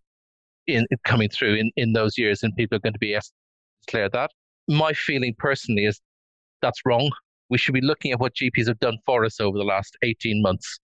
in, 0.67 0.85
in 0.89 0.97
coming 1.05 1.29
through 1.29 1.55
in, 1.55 1.71
in 1.75 1.93
those 1.93 2.17
years, 2.17 2.43
and 2.43 2.55
people 2.55 2.77
are 2.77 2.81
going 2.81 2.93
to 2.93 2.99
be 2.99 3.15
asked 3.15 3.33
to 3.33 3.85
declare 3.85 4.09
that. 4.09 4.31
My 4.67 4.93
feeling 4.93 5.35
personally 5.37 5.85
is 5.85 5.99
that's 6.63 6.81
wrong. 6.85 7.11
We 7.49 7.59
should 7.59 7.75
be 7.75 7.81
looking 7.81 8.11
at 8.11 8.19
what 8.19 8.33
GPs 8.33 8.67
have 8.67 8.79
done 8.79 8.97
for 9.05 9.25
us 9.25 9.39
over 9.39 9.57
the 9.57 9.63
last 9.63 9.95
18 10.01 10.41
months, 10.41 10.79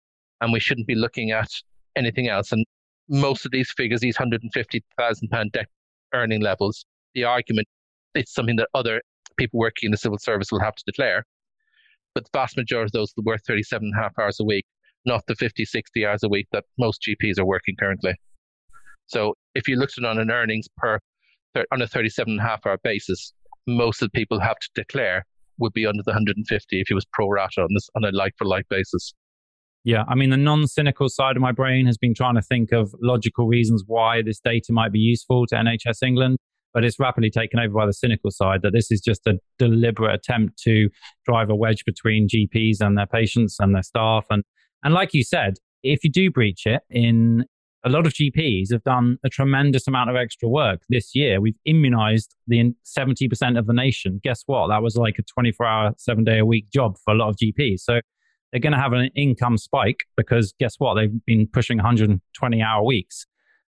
and 0.41 0.53
we 0.53 0.61
shouldn't 0.61 0.87
be 0.87 0.95
looking 0.95 1.33
at 1.33 1.51
anything 1.97 2.29
else. 2.29 2.53
And 2.53 2.65
most 3.11 3.45
of 3.45 3.53
these 3.53 3.71
figures, 3.77 4.01
these 4.01 4.17
£150,000 4.17 5.53
debt 5.53 5.67
earning 6.15 6.41
levels, 6.41 6.87
the 7.15 7.25
argument 7.25 7.69
it's 8.15 8.33
something 8.33 8.57
that 8.57 8.69
other 8.75 9.03
people 9.37 9.59
working 9.59 9.89
in 9.89 9.91
the 9.91 9.99
civil 9.99 10.19
service 10.19 10.53
will 10.53 10.61
have 10.61 10.77
to 10.77 10.85
declare. 10.87 11.25
But 12.15 12.25
the 12.25 12.31
vast 12.33 12.57
majority 12.57 12.87
of 12.87 12.93
those 12.93 13.13
work 13.17 13.41
37 13.47 13.87
and 13.87 13.95
a 13.99 14.03
half 14.03 14.13
hours 14.19 14.39
a 14.39 14.45
week, 14.45 14.65
not 15.05 15.25
the 15.27 15.35
50, 15.35 15.65
60 15.65 16.07
hours 16.07 16.23
a 16.23 16.29
week 16.29 16.47
that 16.53 16.65
most 16.79 17.03
GPs 17.03 17.39
are 17.39 17.45
working 17.45 17.75
currently. 17.77 18.15
So 19.07 19.35
if 19.55 19.69
you 19.69 19.77
looked 19.77 19.99
at 19.99 20.05
it 20.05 20.07
on 20.07 20.19
an 20.19 20.31
earnings 20.31 20.69
per 20.77 20.99
on 21.71 21.83
a 21.83 21.87
37 21.87 22.33
and 22.33 22.41
a 22.41 22.43
half 22.43 22.67
hour 22.67 22.79
basis, 22.83 23.33
most 23.67 24.03
of 24.03 24.11
the 24.11 24.19
people 24.19 24.41
have 24.41 24.59
to 24.59 24.69
declare 24.75 25.25
would 25.59 25.73
be 25.73 25.87
under 25.87 26.03
the 26.05 26.11
150 26.11 26.81
if 26.81 26.91
it 26.91 26.95
was 26.95 27.07
pro 27.13 27.29
rata 27.29 27.63
on 27.63 27.69
this 27.75 27.89
on 27.95 28.05
a 28.05 28.11
like 28.11 28.35
for 28.37 28.47
like 28.47 28.69
basis. 28.69 29.15
Yeah, 29.85 30.05
I 30.09 30.15
mean, 30.15 30.31
the 30.31 30.39
non 30.39 30.67
cynical 30.67 31.09
side 31.11 31.37
of 31.37 31.43
my 31.43 31.53
brain 31.53 31.85
has 31.87 31.99
been 31.99 32.15
trying 32.15 32.37
to 32.37 32.43
think 32.43 32.73
of 32.73 32.95
logical 33.03 33.47
reasons 33.47 33.85
why 33.87 34.23
this 34.23 34.41
data 34.41 34.73
might 34.73 34.93
be 34.93 34.99
useful 34.99 35.47
to 35.49 35.57
NHS 35.57 36.03
England, 36.03 36.39
but 36.73 36.85
it's 36.85 36.99
rapidly 36.99 37.31
taken 37.31 37.61
over 37.61 37.75
by 37.75 37.87
the 37.87 37.93
cynical 37.93 38.31
side 38.31 38.63
that 38.63 38.73
this 38.73 38.91
is 38.91 39.03
just 39.03 39.27
a 39.27 39.39
deliberate 39.59 40.15
attempt 40.15 40.59
to 40.63 40.89
drive 41.27 41.51
a 41.51 41.55
wedge 41.55 41.85
between 41.85 42.29
GPs 42.29 42.81
and 42.81 42.97
their 42.97 43.07
patients 43.07 43.57
and 43.61 43.75
their 43.75 43.83
staff. 43.83 44.25
And, 44.31 44.43
and 44.83 44.95
like 44.95 45.13
you 45.13 45.23
said, 45.23 45.55
if 45.83 46.03
you 46.03 46.11
do 46.11 46.31
breach 46.31 46.67
it 46.67 46.81
in 46.89 47.45
a 47.85 47.91
lot 47.91 48.07
of 48.07 48.15
GPs 48.15 48.73
have 48.73 48.83
done 48.85 49.19
a 49.25 49.29
tremendous 49.29 49.87
amount 49.87 50.09
of 50.09 50.17
extra 50.17 50.49
work 50.49 50.81
this 50.89 51.15
year. 51.15 51.41
We've 51.41 51.59
immunized 51.67 52.35
the 52.47 52.73
70% 52.85 53.59
of 53.59 53.67
the 53.67 53.75
nation. 53.75 54.21
Guess 54.23 54.45
what? 54.47 54.69
That 54.69 54.83
was 54.83 54.97
like 54.97 55.19
a 55.19 55.23
24 55.23 55.67
hour, 55.67 55.95
seven 55.99 56.25
day 56.25 56.39
a 56.39 56.47
week 56.47 56.71
job 56.71 56.97
for 57.05 57.13
a 57.13 57.17
lot 57.17 57.29
of 57.29 57.37
GPs. 57.37 57.81
So 57.81 58.01
they're 58.51 58.61
going 58.61 58.73
to 58.73 58.79
have 58.79 58.95
an 58.95 59.11
income 59.15 59.59
spike 59.59 60.05
because 60.17 60.55
guess 60.59 60.77
what? 60.79 60.95
They've 60.95 61.25
been 61.27 61.47
pushing 61.47 61.77
120 61.77 62.63
hour 62.63 62.83
weeks. 62.83 63.27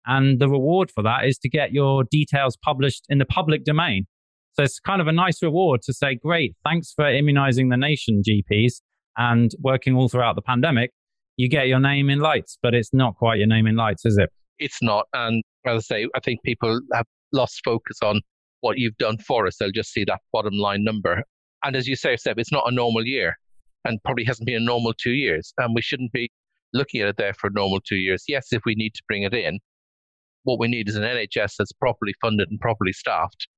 And 0.07 0.41
the 0.41 0.49
reward 0.49 0.91
for 0.91 1.03
that 1.03 1.27
is 1.27 1.39
to 1.39 1.49
get 1.49 1.73
your 1.73 2.03
details 2.03 2.57
published 2.57 3.05
in 3.09 3.19
the 3.19 3.27
public 3.27 3.65
domain. 3.65 4.07
So 4.55 4.65
it's 4.65 4.81
kind 4.81 5.01
of 5.01 5.07
a 5.07 5.13
nice 5.13 5.41
reward 5.43 5.83
to 5.83 5.93
say, 5.93 6.17
great, 6.17 6.57
thanks 6.65 6.93
for 6.93 7.09
immunizing 7.09 7.69
the 7.69 7.77
nation, 7.77 8.23
GPs, 8.27 8.81
and 9.17 9.53
working 9.61 9.95
all 9.95 10.09
throughout 10.09 10.35
the 10.35 10.43
pandemic. 10.43 10.91
You 11.41 11.49
get 11.49 11.69
your 11.69 11.81
name 11.81 12.11
in 12.11 12.19
lights, 12.19 12.59
but 12.63 12.75
it's 12.75 12.93
not 12.93 13.17
quite 13.17 13.39
your 13.39 13.47
name 13.47 13.67
in 13.67 13.75
lights, 13.75 14.05
is 14.05 14.19
it? 14.19 14.29
It's 14.59 14.83
not. 14.83 15.07
And 15.15 15.43
as 15.67 15.77
I 15.91 15.95
say, 15.95 16.09
I 16.15 16.21
think 16.21 16.43
people 16.43 16.79
have 16.93 17.07
lost 17.33 17.63
focus 17.65 17.97
on 18.03 18.21
what 18.61 18.77
you've 18.77 18.99
done 18.99 19.17
for 19.17 19.47
us. 19.47 19.57
They'll 19.57 19.73
just 19.73 19.91
see 19.91 20.05
that 20.05 20.21
bottom 20.35 20.53
line 20.53 20.85
number. 20.85 21.23
And 21.65 21.77
as 21.77 21.89
you 21.89 21.97
say, 21.97 22.19
Seb, 22.19 22.39
it's 22.39 22.53
not 22.53 22.71
a 22.71 22.75
normal 22.75 23.07
year 23.07 23.39
and 23.87 23.99
probably 24.05 24.25
hasn't 24.25 24.47
been 24.47 24.61
a 24.61 24.67
normal 24.67 24.93
two 24.93 25.13
years. 25.13 25.55
And 25.57 25.75
we 25.75 25.81
shouldn't 25.81 26.13
be 26.13 26.31
looking 26.75 27.01
at 27.01 27.09
it 27.09 27.17
there 27.17 27.33
for 27.33 27.47
a 27.47 27.53
normal 27.55 27.81
two 27.89 27.97
years. 27.97 28.23
Yes, 28.29 28.49
if 28.53 28.61
we 28.67 28.75
need 28.75 28.93
to 28.97 29.03
bring 29.09 29.23
it 29.23 29.33
in, 29.33 29.61
what 30.43 30.61
we 30.61 30.69
need 30.69 30.91
is 30.91 30.97
an 30.97 31.05
NHS 31.05 31.55
that's 31.59 31.73
properly 31.73 32.13
funded 32.21 32.49
and 32.51 32.61
properly 32.61 32.93
staffed, 32.93 33.49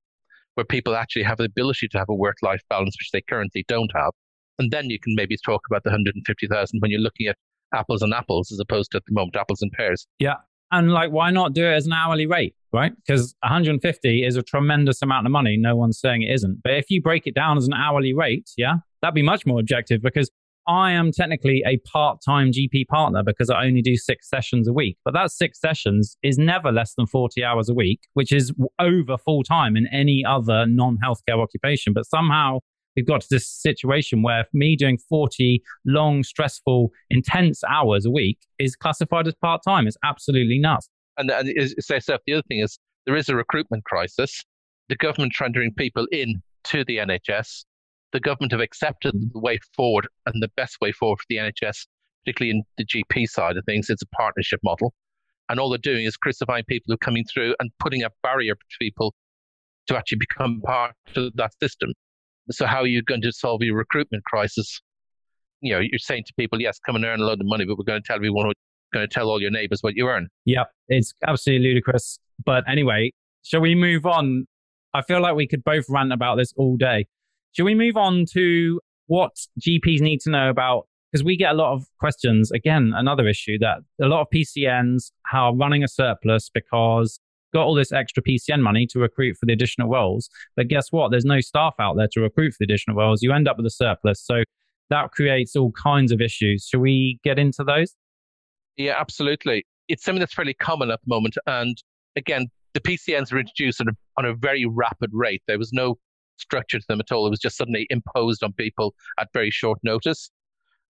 where 0.55 0.65
people 0.65 0.95
actually 0.95 1.25
have 1.25 1.39
the 1.39 1.45
ability 1.47 1.89
to 1.89 1.99
have 1.99 2.09
a 2.09 2.15
work 2.15 2.37
life 2.43 2.63
balance, 2.71 2.95
which 3.01 3.11
they 3.13 3.23
currently 3.29 3.65
don't 3.67 3.91
have. 3.93 4.13
And 4.61 4.71
then 4.71 4.89
you 4.89 5.01
can 5.01 5.17
maybe 5.17 5.37
talk 5.45 5.63
about 5.69 5.83
the 5.83 5.91
150,000 5.91 6.79
when 6.79 6.93
you're 6.93 7.01
looking 7.01 7.27
at 7.27 7.37
apples 7.75 8.03
and 8.03 8.13
apples 8.13 8.53
as 8.53 8.61
opposed 8.61 8.91
to 8.93 8.99
at 8.99 9.05
the 9.07 9.13
moment 9.13 9.37
apples 9.37 9.63
and 9.63 9.73
pears. 9.73 10.07
Yeah. 10.19 10.37
And 10.71 10.91
like, 10.91 11.11
why 11.11 11.31
not 11.31 11.53
do 11.53 11.65
it 11.65 11.73
as 11.75 11.87
an 11.87 11.93
hourly 11.93 12.27
rate, 12.27 12.55
right? 12.73 12.93
Because 13.07 13.35
150 13.43 14.25
is 14.25 14.37
a 14.37 14.43
tremendous 14.43 15.03
amount 15.03 15.27
of 15.27 15.33
money. 15.33 15.57
No 15.59 15.77
one's 15.77 16.01
saying 16.01 16.23
it 16.23 16.33
isn't. 16.33 16.63
But 16.63 16.75
if 16.75 16.89
you 16.89 17.03
break 17.03 17.27
it 17.27 17.35
down 17.35 17.59
as 17.59 17.67
an 17.67 17.75
hourly 17.75 18.15
rate, 18.15 18.51
yeah, 18.57 18.77
that'd 19.03 19.15
be 19.15 19.23
much 19.23 19.45
more 19.45 19.61
objective 19.61 20.01
because 20.01 20.31
I 20.67 20.93
am 20.93 21.11
technically 21.13 21.63
a 21.67 21.79
part 21.79 22.21
time 22.25 22.53
GP 22.53 22.87
partner 22.87 23.23
because 23.23 23.51
I 23.51 23.65
only 23.65 23.83
do 23.83 23.97
six 23.97 24.29
sessions 24.29 24.69
a 24.69 24.73
week. 24.73 24.97
But 25.05 25.15
that 25.15 25.31
six 25.31 25.61
sessions 25.61 26.17
is 26.23 26.39
never 26.39 26.71
less 26.71 26.95
than 26.95 27.07
40 27.07 27.45
hours 27.45 27.69
a 27.69 27.75
week, 27.75 28.01
which 28.15 28.33
is 28.33 28.53
over 28.79 29.19
full 29.19 29.43
time 29.43 29.77
in 29.77 29.87
any 29.93 30.25
other 30.27 30.67
non 30.67 30.99
healthcare 31.05 31.43
occupation. 31.43 31.93
But 31.93 32.07
somehow 32.07 32.61
we've 32.97 33.07
got 33.07 33.21
to 33.23 33.27
this 33.31 33.49
situation 33.49 34.23
where 34.23 34.47
me 34.53 34.77
doing 34.77 34.99
40 35.09 35.63
long, 35.85 36.23
stressful, 36.23 36.91
intense 37.11 37.63
hours 37.65 38.05
a 38.07 38.11
week 38.11 38.39
is 38.59 38.77
classified 38.77 39.27
as 39.27 39.35
part 39.37 39.63
time. 39.67 39.87
It's 39.87 39.97
absolutely 40.05 40.59
nuts. 40.59 40.89
And, 41.19 41.31
and 41.31 41.49
say 41.81 42.01
so 42.01 42.19
the 42.27 42.35
other 42.35 42.43
thing 42.49 42.61
is 42.61 42.79
there 43.07 43.17
is 43.17 43.29
a 43.29 43.37
recruitment 43.37 43.85
crisis. 43.85 44.43
The 44.89 44.97
government 44.97 45.33
to 45.33 45.71
people 45.77 46.07
in 46.13 46.43
to 46.65 46.85
the 46.85 46.99
NHS. 46.99 47.65
The 48.13 48.21
government 48.21 48.53
have 48.53 48.61
accepted 48.61 49.15
mm-hmm. 49.15 49.29
the 49.33 49.41
way 49.41 49.59
forward 49.75 50.07
and 50.27 50.43
the 50.43 50.51
best 50.57 50.77
way 50.81 50.93
forward 50.93 51.19
for 51.19 51.27
the 51.29 51.37
NHS, 51.37 51.87
particularly 52.25 52.51
in 52.51 52.63
the 52.77 52.85
GP 52.85 53.27
side 53.27 53.57
of 53.57 53.65
things. 53.65 53.89
It's 53.91 54.03
a 54.03 54.17
partnership 54.17 54.61
model. 54.63 54.93
And 55.49 55.59
all 55.59 55.71
they're 55.71 55.79
doing 55.79 56.05
is 56.05 56.17
crucifying 56.17 56.65
people 56.69 56.85
who 56.89 56.95
are 56.95 56.99
coming 56.99 57.25
through 57.25 57.55
and 57.61 57.71
putting 57.79 58.03
a 58.03 58.11
barrier 58.23 58.55
to 58.55 58.77
people 58.79 59.15
to 59.89 59.97
actually 59.97 60.19
become 60.19 60.61
part 60.65 60.95
of 61.17 61.33
that 61.35 61.53
system. 61.61 61.93
So 62.51 62.67
how 62.67 62.79
are 62.79 62.87
you 62.87 63.03
going 63.03 63.23
to 63.23 63.33
solve 63.33 63.63
your 63.63 63.77
recruitment 63.77 64.25
crisis? 64.25 64.81
You 65.61 65.75
know, 65.75 65.81
you're 65.81 65.99
saying 65.99 66.25
to 66.27 66.35
people, 66.35 66.61
yes, 66.61 66.79
come 66.85 66.97
and 66.97 67.05
earn 67.05 67.21
a 67.21 67.25
lot 67.25 67.41
of 67.41 67.47
money, 67.47 67.65
but 67.65 67.79
we're 67.79 67.85
going 67.85 68.03
to 68.03 68.07
tell 68.07 68.17
everyone, 68.17 68.47
we're 68.47 68.53
going 68.93 69.09
to 69.09 69.13
tell 69.13 69.29
all 69.29 69.41
your 69.41 69.51
neighbors 69.51 69.81
what 69.83 69.95
you 69.95 70.09
earn. 70.09 70.29
Yeah, 70.45 70.65
it's 70.89 71.15
absolutely 71.27 71.69
ludicrous. 71.69 72.19
But 72.45 72.65
anyway, 72.69 73.13
shall 73.43 73.61
we 73.61 73.75
move 73.75 74.07
on? 74.07 74.47
I 74.95 75.03
feel 75.03 75.21
like 75.21 75.37
we 75.37 75.47
could 75.47 75.65
both 75.65 75.85
rant 75.89 76.13
about 76.13 76.37
this 76.37 76.53
all 76.57 76.77
day. 76.77 77.07
Shall 77.53 77.67
we 77.67 77.75
move 77.75 77.97
on 77.97 78.25
to 78.33 78.81
what 79.07 79.33
GPs 79.61 80.01
need 80.01 80.21
to 80.23 80.31
know 80.31 80.51
about? 80.51 80.89
Because 81.11 81.25
we 81.25 81.37
get 81.37 81.53
a 81.53 81.55
lot 81.55 81.75
of 81.75 81.85
questions. 82.01 82.51
Again, 82.51 82.93
another 82.95 83.29
issue 83.29 83.59
that 83.59 83.79
a 84.01 84.07
lot 84.07 84.23
of 84.23 84.29
PCNs 84.35 85.13
are 85.33 85.55
running 85.55 85.85
a 85.85 85.89
surplus 85.89 86.51
because 86.53 87.21
got 87.53 87.65
all 87.65 87.75
this 87.75 87.93
extra 87.93 88.23
PCN 88.23 88.61
money 88.61 88.87
to 88.91 88.99
recruit 88.99 89.37
for 89.39 89.47
the 89.47 89.53
additional 89.53 89.89
roles. 89.89 90.29
But 90.57 90.69
guess 90.69 90.89
what? 90.91 91.11
There's 91.11 91.25
no 91.25 91.41
staff 91.41 91.75
out 91.79 91.97
there 91.97 92.09
to 92.13 92.21
recruit 92.21 92.53
for 92.53 92.59
the 92.61 92.65
additional 92.65 92.97
roles. 92.97 93.23
You 93.23 93.33
end 93.33 93.49
up 93.49 93.57
with 93.57 93.67
a 93.67 93.71
surplus. 93.71 94.25
So 94.25 94.43
that 94.91 95.13
creates 95.13 95.57
all 95.57 95.73
kinds 95.73 96.13
of 96.13 96.21
issues. 96.21 96.67
Should 96.67 96.81
we 96.81 97.19
get 97.25 97.39
into 97.39 97.65
those? 97.65 97.95
Yeah, 98.77 98.97
absolutely. 98.99 99.67
It's 99.89 100.05
something 100.05 100.21
that's 100.21 100.35
fairly 100.35 100.55
common 100.55 100.91
at 100.91 101.01
the 101.05 101.15
moment. 101.15 101.37
And 101.47 101.77
again, 102.17 102.49
the 102.75 102.81
PCNs 102.81 103.33
were 103.33 103.39
introduced 103.39 103.81
on 103.81 103.89
a, 103.89 103.93
on 104.17 104.25
a 104.25 104.35
very 104.35 104.65
rapid 104.65 105.11
rate. 105.13 105.43
There 105.47 105.59
was 105.59 105.73
no 105.73 105.99
structure 106.39 106.79
to 106.79 106.85
them 106.89 107.01
at 107.01 107.13
all. 107.13 107.27
It 107.27 107.31
was 107.31 107.41
just 107.41 107.57
suddenly 107.57 107.87
imposed 107.91 108.43
on 108.43 108.53
people 108.55 108.95
at 109.19 109.29
very 109.33 109.51
short 109.51 109.79
notice. 109.83 110.31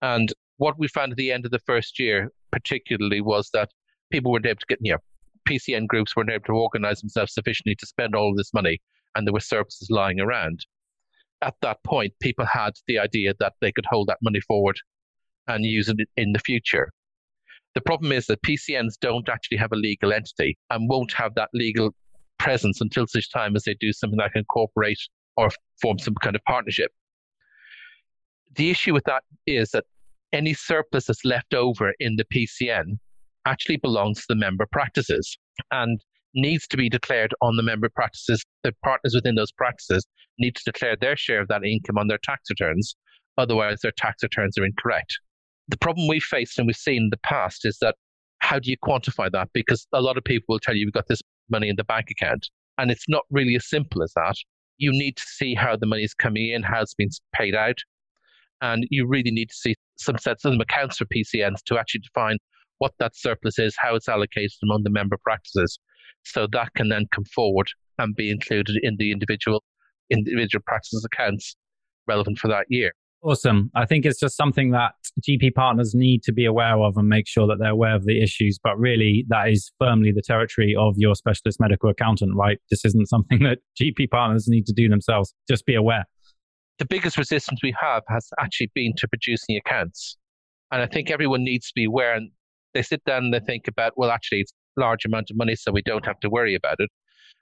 And 0.02 0.32
what 0.58 0.78
we 0.78 0.88
found 0.88 1.12
at 1.12 1.18
the 1.18 1.32
end 1.32 1.44
of 1.44 1.50
the 1.50 1.58
first 1.58 1.98
year, 1.98 2.30
particularly, 2.52 3.20
was 3.20 3.50
that 3.52 3.70
people 4.10 4.30
weren't 4.30 4.46
able 4.46 4.60
to 4.60 4.66
get, 4.68 4.78
you 4.80 4.92
know, 4.92 4.98
PCN 5.48 5.86
groups 5.86 6.16
weren't 6.16 6.30
able 6.30 6.44
to 6.46 6.52
organize 6.52 7.00
themselves 7.00 7.34
sufficiently 7.34 7.74
to 7.76 7.86
spend 7.86 8.14
all 8.14 8.30
of 8.30 8.36
this 8.36 8.54
money, 8.54 8.80
and 9.14 9.26
there 9.26 9.32
were 9.32 9.40
surpluses 9.40 9.90
lying 9.90 10.20
around. 10.20 10.66
At 11.42 11.54
that 11.62 11.82
point, 11.84 12.14
people 12.20 12.46
had 12.46 12.72
the 12.86 12.98
idea 12.98 13.34
that 13.38 13.54
they 13.60 13.72
could 13.72 13.86
hold 13.86 14.08
that 14.08 14.18
money 14.22 14.40
forward 14.40 14.76
and 15.46 15.64
use 15.64 15.88
it 15.88 15.96
in 16.16 16.32
the 16.32 16.38
future. 16.38 16.90
The 17.74 17.80
problem 17.80 18.12
is 18.12 18.26
that 18.26 18.42
PCNs 18.42 18.94
don't 19.00 19.28
actually 19.28 19.58
have 19.58 19.72
a 19.72 19.76
legal 19.76 20.12
entity 20.12 20.56
and 20.70 20.88
won't 20.88 21.12
have 21.12 21.34
that 21.34 21.50
legal 21.52 21.90
presence 22.38 22.80
until 22.80 23.06
such 23.06 23.30
time 23.30 23.56
as 23.56 23.64
they 23.64 23.74
do 23.74 23.92
something 23.92 24.18
like 24.18 24.32
incorporate 24.34 25.00
or 25.36 25.50
form 25.82 25.98
some 25.98 26.14
kind 26.22 26.36
of 26.36 26.42
partnership. 26.44 26.92
The 28.56 28.70
issue 28.70 28.94
with 28.94 29.04
that 29.04 29.24
is 29.46 29.70
that 29.70 29.84
any 30.32 30.54
surplus 30.54 31.06
that's 31.06 31.24
left 31.24 31.54
over 31.54 31.94
in 31.98 32.16
the 32.16 32.24
PCN 32.24 32.98
actually 33.46 33.76
belongs 33.76 34.20
to 34.20 34.26
the 34.28 34.36
member 34.36 34.66
practices 34.70 35.36
and 35.70 36.00
needs 36.34 36.66
to 36.68 36.76
be 36.76 36.88
declared 36.88 37.32
on 37.42 37.56
the 37.56 37.62
member 37.62 37.88
practices. 37.88 38.44
The 38.62 38.72
partners 38.84 39.14
within 39.14 39.34
those 39.34 39.52
practices 39.52 40.06
need 40.38 40.56
to 40.56 40.62
declare 40.64 40.96
their 41.00 41.16
share 41.16 41.40
of 41.40 41.48
that 41.48 41.64
income 41.64 41.98
on 41.98 42.08
their 42.08 42.18
tax 42.22 42.42
returns. 42.50 42.96
Otherwise, 43.38 43.80
their 43.82 43.92
tax 43.96 44.22
returns 44.22 44.58
are 44.58 44.64
incorrect. 44.64 45.18
The 45.68 45.78
problem 45.78 46.08
we've 46.08 46.22
faced 46.22 46.58
and 46.58 46.66
we've 46.66 46.76
seen 46.76 47.04
in 47.04 47.08
the 47.10 47.18
past 47.18 47.64
is 47.64 47.78
that 47.80 47.96
how 48.40 48.58
do 48.58 48.70
you 48.70 48.76
quantify 48.84 49.30
that? 49.32 49.48
Because 49.54 49.86
a 49.92 50.00
lot 50.00 50.18
of 50.18 50.24
people 50.24 50.46
will 50.52 50.60
tell 50.60 50.74
you 50.74 50.84
you've 50.84 50.92
got 50.92 51.08
this 51.08 51.22
money 51.50 51.68
in 51.68 51.76
the 51.76 51.84
bank 51.84 52.06
account. 52.10 52.48
And 52.78 52.90
it's 52.90 53.08
not 53.08 53.22
really 53.30 53.54
as 53.54 53.68
simple 53.68 54.02
as 54.02 54.12
that. 54.16 54.34
you 54.78 54.90
need 54.90 55.16
to 55.16 55.24
see 55.24 55.54
how 55.54 55.76
the 55.76 55.86
money 55.86 56.02
is 56.02 56.14
coming 56.14 56.50
in, 56.50 56.62
how 56.62 56.82
it's 56.82 56.94
been 56.94 57.10
paid 57.32 57.54
out. 57.54 57.78
And 58.60 58.86
you 58.90 59.06
really 59.06 59.30
need 59.30 59.50
to 59.50 59.54
see 59.54 59.74
some 59.96 60.18
sets 60.18 60.44
of 60.44 60.58
accounts 60.60 60.98
for 60.98 61.04
PCNs 61.06 61.62
to 61.66 61.78
actually 61.78 62.00
define 62.00 62.38
what 62.84 62.92
that 62.98 63.16
surplus 63.16 63.58
is, 63.58 63.74
how 63.78 63.94
it's 63.94 64.10
allocated 64.10 64.52
among 64.62 64.82
the 64.82 64.90
member 64.90 65.16
practices. 65.24 65.78
So 66.24 66.46
that 66.52 66.68
can 66.76 66.90
then 66.90 67.06
come 67.12 67.24
forward 67.34 67.66
and 67.98 68.14
be 68.14 68.30
included 68.30 68.76
in 68.82 68.96
the 68.98 69.10
individual 69.10 69.64
individual 70.10 70.62
practices 70.66 71.02
accounts 71.02 71.56
relevant 72.06 72.36
for 72.38 72.48
that 72.48 72.66
year. 72.68 72.92
Awesome. 73.22 73.70
I 73.74 73.86
think 73.86 74.04
it's 74.04 74.20
just 74.20 74.36
something 74.36 74.72
that 74.72 74.92
GP 75.26 75.54
partners 75.54 75.94
need 75.94 76.22
to 76.24 76.32
be 76.32 76.44
aware 76.44 76.78
of 76.78 76.98
and 76.98 77.08
make 77.08 77.26
sure 77.26 77.46
that 77.46 77.56
they're 77.58 77.70
aware 77.70 77.94
of 77.94 78.04
the 78.04 78.22
issues. 78.22 78.58
But 78.62 78.78
really, 78.78 79.24
that 79.28 79.48
is 79.48 79.72
firmly 79.78 80.12
the 80.12 80.20
territory 80.20 80.76
of 80.78 80.96
your 80.98 81.14
specialist 81.14 81.58
medical 81.58 81.88
accountant, 81.88 82.36
right? 82.36 82.58
This 82.70 82.84
isn't 82.84 83.08
something 83.08 83.42
that 83.44 83.60
GP 83.80 84.10
partners 84.10 84.46
need 84.46 84.66
to 84.66 84.74
do 84.74 84.90
themselves. 84.90 85.32
Just 85.48 85.64
be 85.64 85.74
aware. 85.74 86.04
The 86.78 86.84
biggest 86.84 87.16
resistance 87.16 87.60
we 87.62 87.74
have 87.80 88.02
has 88.10 88.28
actually 88.38 88.70
been 88.74 88.92
to 88.98 89.08
producing 89.08 89.56
accounts. 89.56 90.18
And 90.70 90.82
I 90.82 90.86
think 90.86 91.10
everyone 91.10 91.44
needs 91.44 91.68
to 91.68 91.72
be 91.74 91.84
aware. 91.84 92.14
And 92.14 92.30
they 92.74 92.82
sit 92.82 93.04
down 93.04 93.24
and 93.24 93.32
they 93.32 93.38
mm-hmm. 93.38 93.46
think 93.46 93.68
about, 93.68 93.92
well, 93.96 94.10
actually, 94.10 94.40
it's 94.40 94.52
a 94.76 94.80
large 94.80 95.04
amount 95.04 95.30
of 95.30 95.36
money, 95.36 95.54
so 95.56 95.72
we 95.72 95.82
don't 95.82 96.04
have 96.04 96.20
to 96.20 96.30
worry 96.30 96.54
about 96.54 96.76
it. 96.80 96.90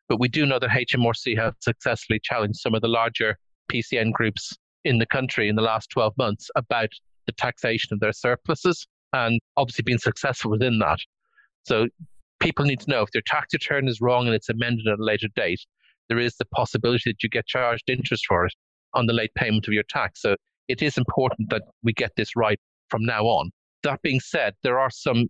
But 0.09 0.21
we 0.21 0.29
do 0.29 0.47
know 0.47 0.59
that 0.59 0.71
HMRC 0.71 1.39
has 1.39 1.55
successfully 1.61 2.21
challenged 2.23 2.61
some 2.61 2.75
of 2.75 2.83
the 2.83 2.89
larger 2.89 3.39
PCN 3.73 4.13
groups 4.13 4.57
in 4.85 4.99
the 4.99 5.07
country 5.07 5.49
in 5.49 5.57
the 5.57 5.63
last 5.63 5.91
12 5.91 6.13
months 6.19 6.51
about 6.57 6.91
the 7.27 7.33
taxation 7.33 7.93
of 7.93 8.01
their 8.01 8.13
surpluses 8.13 8.87
and 9.13 9.41
obviously 9.57 9.83
been 9.83 9.99
successful 9.99 10.51
within 10.51 10.79
that. 10.81 10.99
So 11.65 11.87
people 12.41 12.65
need 12.65 12.81
to 12.81 12.91
know 12.91 13.03
if 13.03 13.11
their 13.13 13.23
tax 13.25 13.53
return 13.53 13.89
is 13.89 14.01
wrong 14.01 14.27
and 14.27 14.35
it's 14.35 14.49
amended 14.49 14.89
at 14.89 14.99
a 14.99 15.05
later 15.05 15.29
date, 15.37 15.61
there 16.09 16.19
is 16.19 16.37
the 16.37 16.45
possibility 16.47 17.11
that 17.11 17.23
you 17.23 17.29
get 17.29 17.47
charged 17.47 17.89
interest 17.89 18.27
for 18.27 18.45
it 18.47 18.55
on 18.95 19.07
the 19.07 19.13
late 19.13 19.33
payment 19.35 19.69
of 19.69 19.73
your 19.73 19.85
tax. 19.89 20.21
So 20.21 20.37
it 20.69 20.83
is 20.83 20.99
important 20.99 21.51
that 21.51 21.63
we 21.83 21.93
get 21.93 22.11
this 22.17 22.35
right 22.37 22.59
from 22.89 23.05
now 23.05 23.23
on. 23.25 23.51
That 23.83 24.03
being 24.03 24.21
said, 24.21 24.55
there 24.63 24.79
are 24.79 24.91
some 24.91 25.29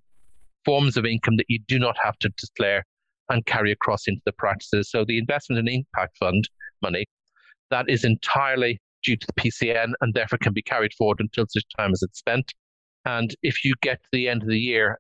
forms 0.65 0.97
of 0.97 1.05
income 1.05 1.37
that 1.37 1.47
you 1.49 1.59
do 1.67 1.79
not 1.79 1.97
have 2.03 2.19
to 2.19 2.31
declare 2.37 2.85
and 3.29 3.45
carry 3.47 3.73
across 3.73 4.07
into 4.07 4.21
the 4.27 4.33
practices. 4.33 4.91
So 4.91 5.05
the 5.05 5.19
investment 5.19 5.59
and 5.59 5.69
impact 5.69 6.17
fund 6.19 6.49
money, 6.83 7.07
that 7.71 7.89
is 7.89 8.05
entirely 8.05 8.81
due 9.03 9.17
to 9.17 9.27
the 9.27 9.33
PCN 9.41 9.93
and 10.01 10.15
therefore 10.15 10.39
can 10.39 10.53
be 10.53 10.63
carried 10.63 10.93
forward 10.95 11.19
until 11.21 11.47
such 11.49 11.65
time 11.77 11.93
as 11.93 12.03
it's 12.03 12.19
spent. 12.19 12.53
And 13.05 13.35
if 13.43 13.65
you 13.65 13.75
get 13.83 14.03
to 14.03 14.09
the 14.13 14.29
end 14.29 14.43
of 14.43 14.49
the 14.49 14.59
year 14.59 14.99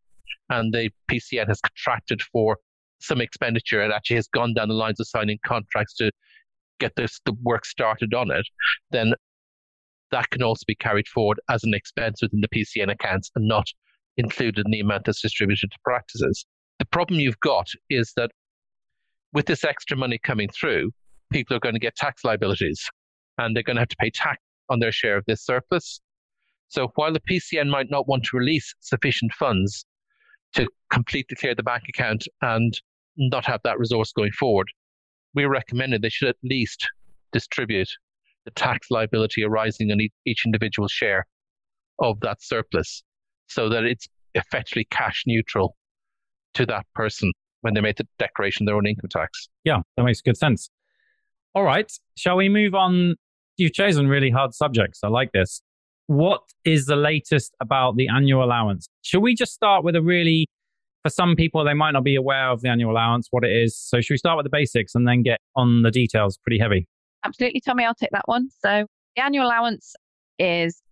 and 0.49 0.73
the 0.73 0.91
PCN 1.11 1.49
has 1.49 1.61
contracted 1.61 2.23
for 2.23 2.59
some 3.01 3.21
expenditure 3.21 3.83
and 3.83 3.93
actually 3.93 4.17
has 4.17 4.29
gone 4.29 4.55
down 4.55 4.69
the 4.69 4.75
lines 4.75 5.01
of 5.01 5.07
signing 5.09 5.39
contracts 5.45 5.95
to 5.95 6.11
get 6.81 6.93
this 6.97 7.21
the 7.27 7.35
work 7.43 7.65
started 7.65 8.15
on 8.15 8.31
it, 8.31 8.47
then 8.91 9.15
that 10.13 10.31
can 10.31 10.43
also 10.43 10.63
be 10.67 10.75
carried 10.75 11.09
forward 11.09 11.41
as 11.51 11.65
an 11.65 11.75
expense 11.75 12.23
within 12.23 12.41
the 12.41 12.49
PCN 12.49 12.93
accounts 12.93 13.31
and 13.35 13.49
not 13.49 13.67
included 14.17 14.65
in 14.65 14.71
the 14.71 14.81
amount 14.81 15.05
that's 15.05 15.23
distributed 15.23 15.71
to 15.71 15.79
practices. 15.85 16.47
The 16.79 16.85
problem 16.87 17.19
you've 17.19 17.41
got 17.41 17.67
is 17.91 18.13
that 18.17 18.31
with 19.33 19.47
this 19.47 19.65
extra 19.65 19.97
money 19.97 20.19
coming 20.23 20.49
through, 20.49 20.91
people 21.33 21.57
are 21.57 21.61
going 21.61 21.75
to 21.75 21.81
get 21.81 21.97
tax 21.97 22.25
liabilities 22.25 22.81
and 23.39 23.57
they're 23.57 23.63
going 23.63 23.77
to 23.77 23.81
have 23.83 23.89
to 23.89 23.97
pay 23.99 24.11
tax 24.11 24.39
on 24.69 24.79
their 24.79 24.93
share 24.93 25.17
of 25.17 25.25
this 25.27 25.45
surplus. 25.45 26.01
So 26.69 26.93
while 26.95 27.13
the 27.13 27.21
PCN 27.21 27.69
might 27.69 27.91
not 27.91 28.07
want 28.07 28.25
to 28.25 28.37
release 28.37 28.75
sufficient 28.81 29.33
funds 29.33 29.85
to 30.55 30.69
completely 30.91 31.37
clear 31.37 31.55
the 31.55 31.63
bank 31.63 31.85
account 31.89 32.27
and 32.43 32.79
not 33.17 33.45
have 33.47 33.61
that 33.65 33.79
resource 33.79 34.13
going 34.13 34.33
forward, 34.33 34.69
we 35.35 35.45
recommended 35.45 36.03
they 36.03 36.11
should 36.11 36.29
at 36.29 36.37
least 36.43 36.87
distribute 37.33 37.89
the 38.45 38.51
tax 38.53 38.89
liability 38.91 39.45
arising 39.45 39.91
on 39.93 39.99
each 40.27 40.45
individual 40.45 40.89
share 40.89 41.27
of 41.99 42.19
that 42.21 42.43
surplus 42.43 43.03
so 43.47 43.69
that 43.69 43.85
it's 43.85 44.09
effectively 44.35 44.87
cash 44.91 45.23
neutral 45.27 45.77
to 46.55 46.67
that 46.67 46.87
person 46.95 47.33
when 47.61 47.75
they 47.75 47.81
make 47.81 47.97
the 47.97 48.07
declaration 48.19 48.65
of 48.65 48.67
their 48.67 48.77
own 48.77 48.87
income 48.87 49.09
tax. 49.11 49.49
Yeah, 49.65 49.79
that 49.97 50.03
makes 50.03 50.21
good 50.21 50.37
sense. 50.37 50.71
All 51.55 51.65
right. 51.65 51.91
Shall 52.17 52.37
we 52.37 52.49
move 52.49 52.75
on? 52.75 53.15
You've 53.57 53.75
chosen 53.75 54.09
really 54.09 54.31
hard 54.31 54.55
subjects. 54.55 55.01
I 55.03 55.09
like 55.09 55.33
this. 55.33 55.63
What 56.07 56.41
is 56.65 56.87
the 56.87 56.97
latest 56.97 57.55
about 57.61 57.97
the 57.97 58.09
annual 58.09 58.43
allowance? 58.43 58.89
Should 59.03 59.21
we 59.21 59.35
just 59.35 59.53
start 59.53 59.85
with 59.85 59.95
a 59.95 60.03
really, 60.03 60.49
for 61.03 61.11
some 61.11 61.37
people, 61.37 61.65
they 61.65 61.75
might 61.75 61.93
not 61.93 62.05
be 62.05 62.17
aware 62.17 62.51
of 62.51 62.63
the 62.63 62.69
annual 62.69 62.93
allowance, 62.93 63.29
what 63.31 63.45
it 63.45 63.53
is. 63.53 63.77
So, 63.77 64.01
should 64.01 64.15
we 64.15 64.19
start 64.19 64.37
with 64.37 64.45
the 64.45 64.51
basics 64.51 64.95
and 64.95 65.07
then 65.07 65.23
get 65.23 65.39
on 65.55 65.83
the 65.83 65.91
details 65.91 66.39
pretty 66.39 66.59
heavy? 66.59 66.89
Absolutely, 67.25 67.61
Tommy. 67.61 67.85
I'll 67.85 67.95
take 67.95 68.11
that 68.13 68.27
one. 68.27 68.49
So, 68.61 68.87
the 69.17 69.23
annual 69.23 69.47
allowance 69.47 69.95
is 70.39 70.83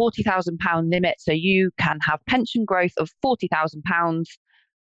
£40,000 0.00 0.90
limit. 0.90 1.16
So, 1.18 1.32
you 1.32 1.70
can 1.78 1.98
have 2.02 2.20
pension 2.28 2.64
growth 2.64 2.92
of 2.98 3.10
£40,000 3.24 4.24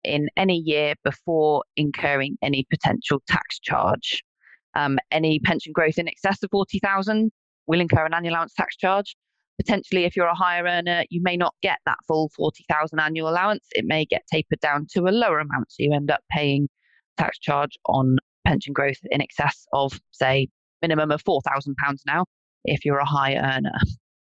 in 0.04 0.30
any 0.38 0.58
year 0.58 0.96
before 1.04 1.64
incurring 1.76 2.38
any 2.42 2.66
potential 2.70 3.22
tax 3.28 3.60
charge. 3.60 4.24
Um, 4.76 4.98
any 5.12 5.40
pension 5.40 5.74
growth 5.74 5.98
in 5.98 6.08
excess 6.08 6.42
of 6.44 6.50
40,000 6.52 7.32
will 7.68 7.82
incur 7.82 8.06
an 8.06 8.14
annual 8.14 8.34
allowance 8.34 8.54
tax 8.54 8.78
charge. 8.78 9.16
Potentially, 9.60 10.06
if 10.06 10.16
you're 10.16 10.28
a 10.28 10.36
higher 10.36 10.64
earner, 10.64 11.04
you 11.10 11.22
may 11.22 11.38
not 11.38 11.54
get 11.62 11.78
that 11.86 11.98
full 12.08 12.32
40,000 12.36 13.00
annual 13.00 13.30
allowance. 13.30 13.68
It 13.72 13.86
may 13.86 14.06
get 14.06 14.24
tapered 14.32 14.60
down 14.60 14.88
to 14.94 15.02
a 15.02 15.12
lower 15.12 15.40
amount. 15.40 15.72
So 15.72 15.84
you 15.84 15.94
end 15.94 16.10
up 16.10 16.22
paying 16.32 16.68
tax 17.18 17.38
charge 17.38 17.78
on 17.86 18.18
pension 18.48 18.74
growth 18.74 18.98
in 19.12 19.22
excess 19.22 19.66
of, 19.74 20.00
say, 20.12 20.48
minimum 20.82 21.12
of 21.12 21.24
£4,000 21.24 21.74
now 22.06 22.26
if 22.66 22.86
you're 22.86 23.00
a 23.00 23.06
high 23.06 23.36
earner. 23.36 23.74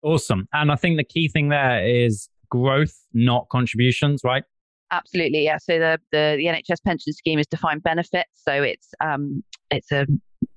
Awesome. 0.03 0.47
And 0.53 0.71
I 0.71 0.75
think 0.75 0.97
the 0.97 1.03
key 1.03 1.27
thing 1.27 1.49
there 1.49 1.85
is 1.85 2.29
growth, 2.49 2.95
not 3.13 3.47
contributions, 3.49 4.21
right? 4.23 4.43
Absolutely, 4.91 5.43
yeah. 5.43 5.57
So 5.57 5.79
the, 5.79 5.99
the, 6.11 6.35
the 6.37 6.45
NHS 6.45 6.83
pension 6.85 7.11
scheme 7.11 7.39
is 7.39 7.47
defined 7.47 7.81
benefit. 7.81 8.27
So 8.33 8.61
it's 8.61 8.89
um 9.01 9.43
it's 9.71 9.91
a 9.91 10.05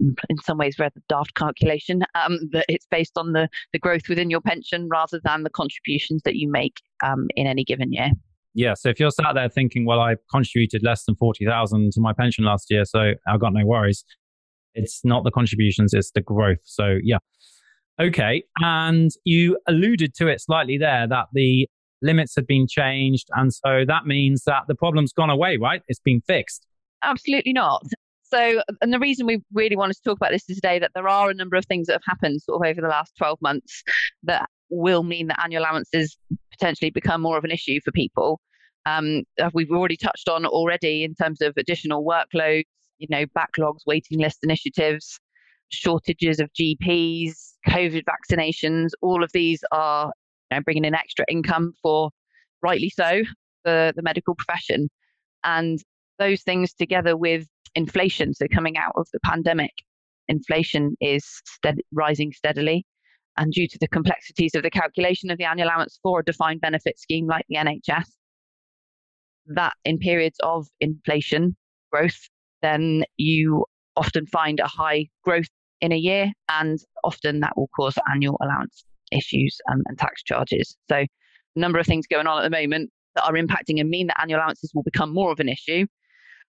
in 0.00 0.38
some 0.44 0.58
ways 0.58 0.78
rather 0.78 1.00
daft 1.08 1.34
calculation 1.34 2.02
um, 2.14 2.38
that 2.52 2.64
it's 2.68 2.86
based 2.90 3.16
on 3.16 3.32
the, 3.32 3.48
the 3.72 3.78
growth 3.78 4.08
within 4.08 4.30
your 4.30 4.40
pension 4.40 4.88
rather 4.88 5.20
than 5.24 5.42
the 5.42 5.50
contributions 5.50 6.22
that 6.24 6.36
you 6.36 6.50
make 6.50 6.80
um, 7.02 7.26
in 7.36 7.46
any 7.46 7.64
given 7.64 7.92
year. 7.92 8.10
Yeah, 8.54 8.74
so 8.74 8.88
if 8.88 8.98
you're 8.98 9.10
sat 9.10 9.34
there 9.34 9.48
thinking, 9.48 9.86
well, 9.86 10.00
I 10.00 10.16
contributed 10.30 10.82
less 10.82 11.04
than 11.04 11.14
40,000 11.16 11.92
to 11.92 12.00
my 12.00 12.12
pension 12.12 12.44
last 12.44 12.70
year, 12.70 12.84
so 12.84 13.12
I've 13.26 13.40
got 13.40 13.52
no 13.52 13.64
worries. 13.64 14.04
It's 14.78 15.00
not 15.04 15.24
the 15.24 15.30
contributions, 15.30 15.92
it's 15.92 16.10
the 16.12 16.20
growth. 16.20 16.58
So, 16.64 16.98
yeah. 17.02 17.18
Okay. 18.00 18.44
And 18.62 19.10
you 19.24 19.58
alluded 19.66 20.14
to 20.14 20.28
it 20.28 20.40
slightly 20.40 20.78
there 20.78 21.06
that 21.08 21.26
the 21.32 21.68
limits 22.00 22.34
had 22.36 22.46
been 22.46 22.66
changed. 22.68 23.28
And 23.34 23.52
so 23.52 23.84
that 23.86 24.06
means 24.06 24.44
that 24.44 24.62
the 24.68 24.74
problem's 24.74 25.12
gone 25.12 25.30
away, 25.30 25.56
right? 25.56 25.82
It's 25.88 26.00
been 26.00 26.20
fixed. 26.20 26.66
Absolutely 27.02 27.52
not. 27.52 27.82
So, 28.22 28.62
and 28.80 28.92
the 28.92 28.98
reason 28.98 29.26
we 29.26 29.42
really 29.52 29.76
wanted 29.76 29.94
to 29.94 30.02
talk 30.02 30.18
about 30.18 30.32
this 30.32 30.44
today 30.44 30.78
that 30.78 30.92
there 30.94 31.08
are 31.08 31.30
a 31.30 31.34
number 31.34 31.56
of 31.56 31.64
things 31.64 31.86
that 31.86 31.94
have 31.94 32.02
happened 32.06 32.42
sort 32.42 32.62
of 32.62 32.70
over 32.70 32.80
the 32.80 32.88
last 32.88 33.12
12 33.16 33.38
months 33.40 33.82
that 34.24 34.48
will 34.70 35.02
mean 35.02 35.28
that 35.28 35.40
annual 35.42 35.62
allowances 35.62 36.16
potentially 36.52 36.90
become 36.90 37.22
more 37.22 37.38
of 37.38 37.44
an 37.44 37.50
issue 37.50 37.80
for 37.84 37.90
people. 37.92 38.40
Um, 38.84 39.24
we've 39.54 39.70
already 39.70 39.96
touched 39.96 40.28
on 40.28 40.46
already 40.46 41.04
in 41.04 41.14
terms 41.14 41.40
of 41.40 41.54
additional 41.56 42.04
workloads, 42.04 42.64
you 42.98 43.06
know, 43.10 43.24
backlogs, 43.36 43.80
waiting 43.86 44.18
list 44.18 44.38
initiatives, 44.42 45.18
shortages 45.70 46.40
of 46.40 46.50
GPs, 46.52 47.54
COVID 47.66 48.02
vaccinations. 48.04 48.90
All 49.02 49.22
of 49.22 49.30
these 49.32 49.60
are 49.72 50.12
you 50.50 50.56
know, 50.56 50.62
bringing 50.62 50.84
in 50.84 50.94
extra 50.94 51.24
income 51.28 51.72
for, 51.82 52.10
rightly 52.62 52.90
so, 52.90 53.22
the 53.64 53.92
medical 54.02 54.34
profession. 54.34 54.88
And 55.44 55.78
those 56.18 56.42
things 56.42 56.72
together 56.74 57.16
with 57.16 57.46
inflation, 57.74 58.34
so 58.34 58.46
coming 58.52 58.76
out 58.76 58.92
of 58.96 59.06
the 59.12 59.20
pandemic, 59.20 59.72
inflation 60.26 60.96
is 61.00 61.24
stead- 61.44 61.80
rising 61.92 62.32
steadily. 62.32 62.84
And 63.36 63.52
due 63.52 63.68
to 63.68 63.78
the 63.78 63.88
complexities 63.88 64.54
of 64.56 64.64
the 64.64 64.70
calculation 64.70 65.30
of 65.30 65.38
the 65.38 65.44
annual 65.44 65.68
allowance 65.68 66.00
for 66.02 66.20
a 66.20 66.24
defined 66.24 66.60
benefit 66.60 66.98
scheme 66.98 67.26
like 67.28 67.44
the 67.48 67.56
NHS, 67.56 68.06
that 69.46 69.74
in 69.84 69.98
periods 69.98 70.38
of 70.42 70.66
inflation 70.80 71.56
growth, 71.92 72.18
then 72.62 73.04
you 73.16 73.64
often 73.96 74.26
find 74.26 74.60
a 74.60 74.66
high 74.66 75.06
growth 75.24 75.48
in 75.80 75.92
a 75.92 75.96
year, 75.96 76.32
and 76.48 76.78
often 77.04 77.40
that 77.40 77.56
will 77.56 77.68
cause 77.76 77.96
annual 78.12 78.36
allowance 78.42 78.84
issues 79.12 79.56
um, 79.70 79.82
and 79.86 79.98
tax 79.98 80.22
charges. 80.22 80.76
So, 80.88 80.96
a 80.96 81.06
number 81.56 81.78
of 81.78 81.86
things 81.86 82.06
going 82.06 82.26
on 82.26 82.38
at 82.38 82.50
the 82.50 82.56
moment 82.56 82.90
that 83.14 83.24
are 83.24 83.32
impacting 83.32 83.80
and 83.80 83.88
mean 83.88 84.08
that 84.08 84.20
annual 84.20 84.38
allowances 84.38 84.72
will 84.74 84.82
become 84.82 85.12
more 85.12 85.32
of 85.32 85.40
an 85.40 85.48
issue 85.48 85.86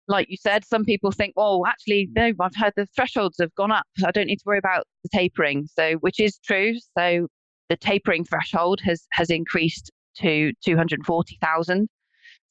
like 0.09 0.29
you 0.31 0.37
said, 0.37 0.65
some 0.65 0.85
people 0.85 1.13
think, 1.13 1.35
well, 1.37 1.63
actually, 1.67 2.09
no, 2.17 2.33
I've 2.41 2.57
heard 2.57 2.73
the 2.77 2.87
thresholds 2.97 3.37
have 3.41 3.55
gone 3.55 3.71
up. 3.71 3.85
I 4.05 4.11
don't 4.11 4.27
need 4.27 4.39
to 4.39 4.45
worry 4.47 4.59
about 4.59 4.85
the 5.05 5.11
tapering. 5.11 5.67
So, 5.67 5.95
which 5.95 6.19
is 6.19 6.39
true. 6.39 6.75
So, 6.97 7.29
the 7.69 7.77
tapering 7.77 8.25
threshold 8.25 8.81
has 8.85 9.07
has 9.13 9.31
increased 9.31 9.93
to 10.17 10.53
240,000. 10.65 11.89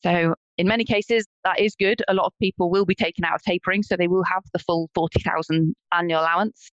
So, 0.03 0.35
In 0.57 0.67
many 0.67 0.83
cases, 0.83 1.27
that 1.43 1.59
is 1.59 1.75
good. 1.77 2.01
A 2.07 2.13
lot 2.13 2.25
of 2.25 2.33
people 2.41 2.71
will 2.71 2.85
be 2.85 2.95
taken 2.95 3.23
out 3.23 3.35
of 3.35 3.41
tapering, 3.43 3.83
so 3.83 3.95
they 3.95 4.07
will 4.07 4.23
have 4.23 4.43
the 4.53 4.59
full 4.59 4.89
40,000 4.95 5.75
annual 5.93 6.21
allowance. 6.21 6.71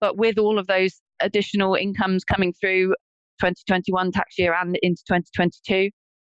But 0.00 0.18
with 0.18 0.38
all 0.38 0.58
of 0.58 0.66
those 0.66 1.00
additional 1.20 1.74
incomes 1.74 2.24
coming 2.24 2.52
through 2.52 2.88
2021 3.40 4.12
tax 4.12 4.38
year 4.38 4.54
and 4.54 4.76
into 4.82 5.02
2022, 5.08 5.90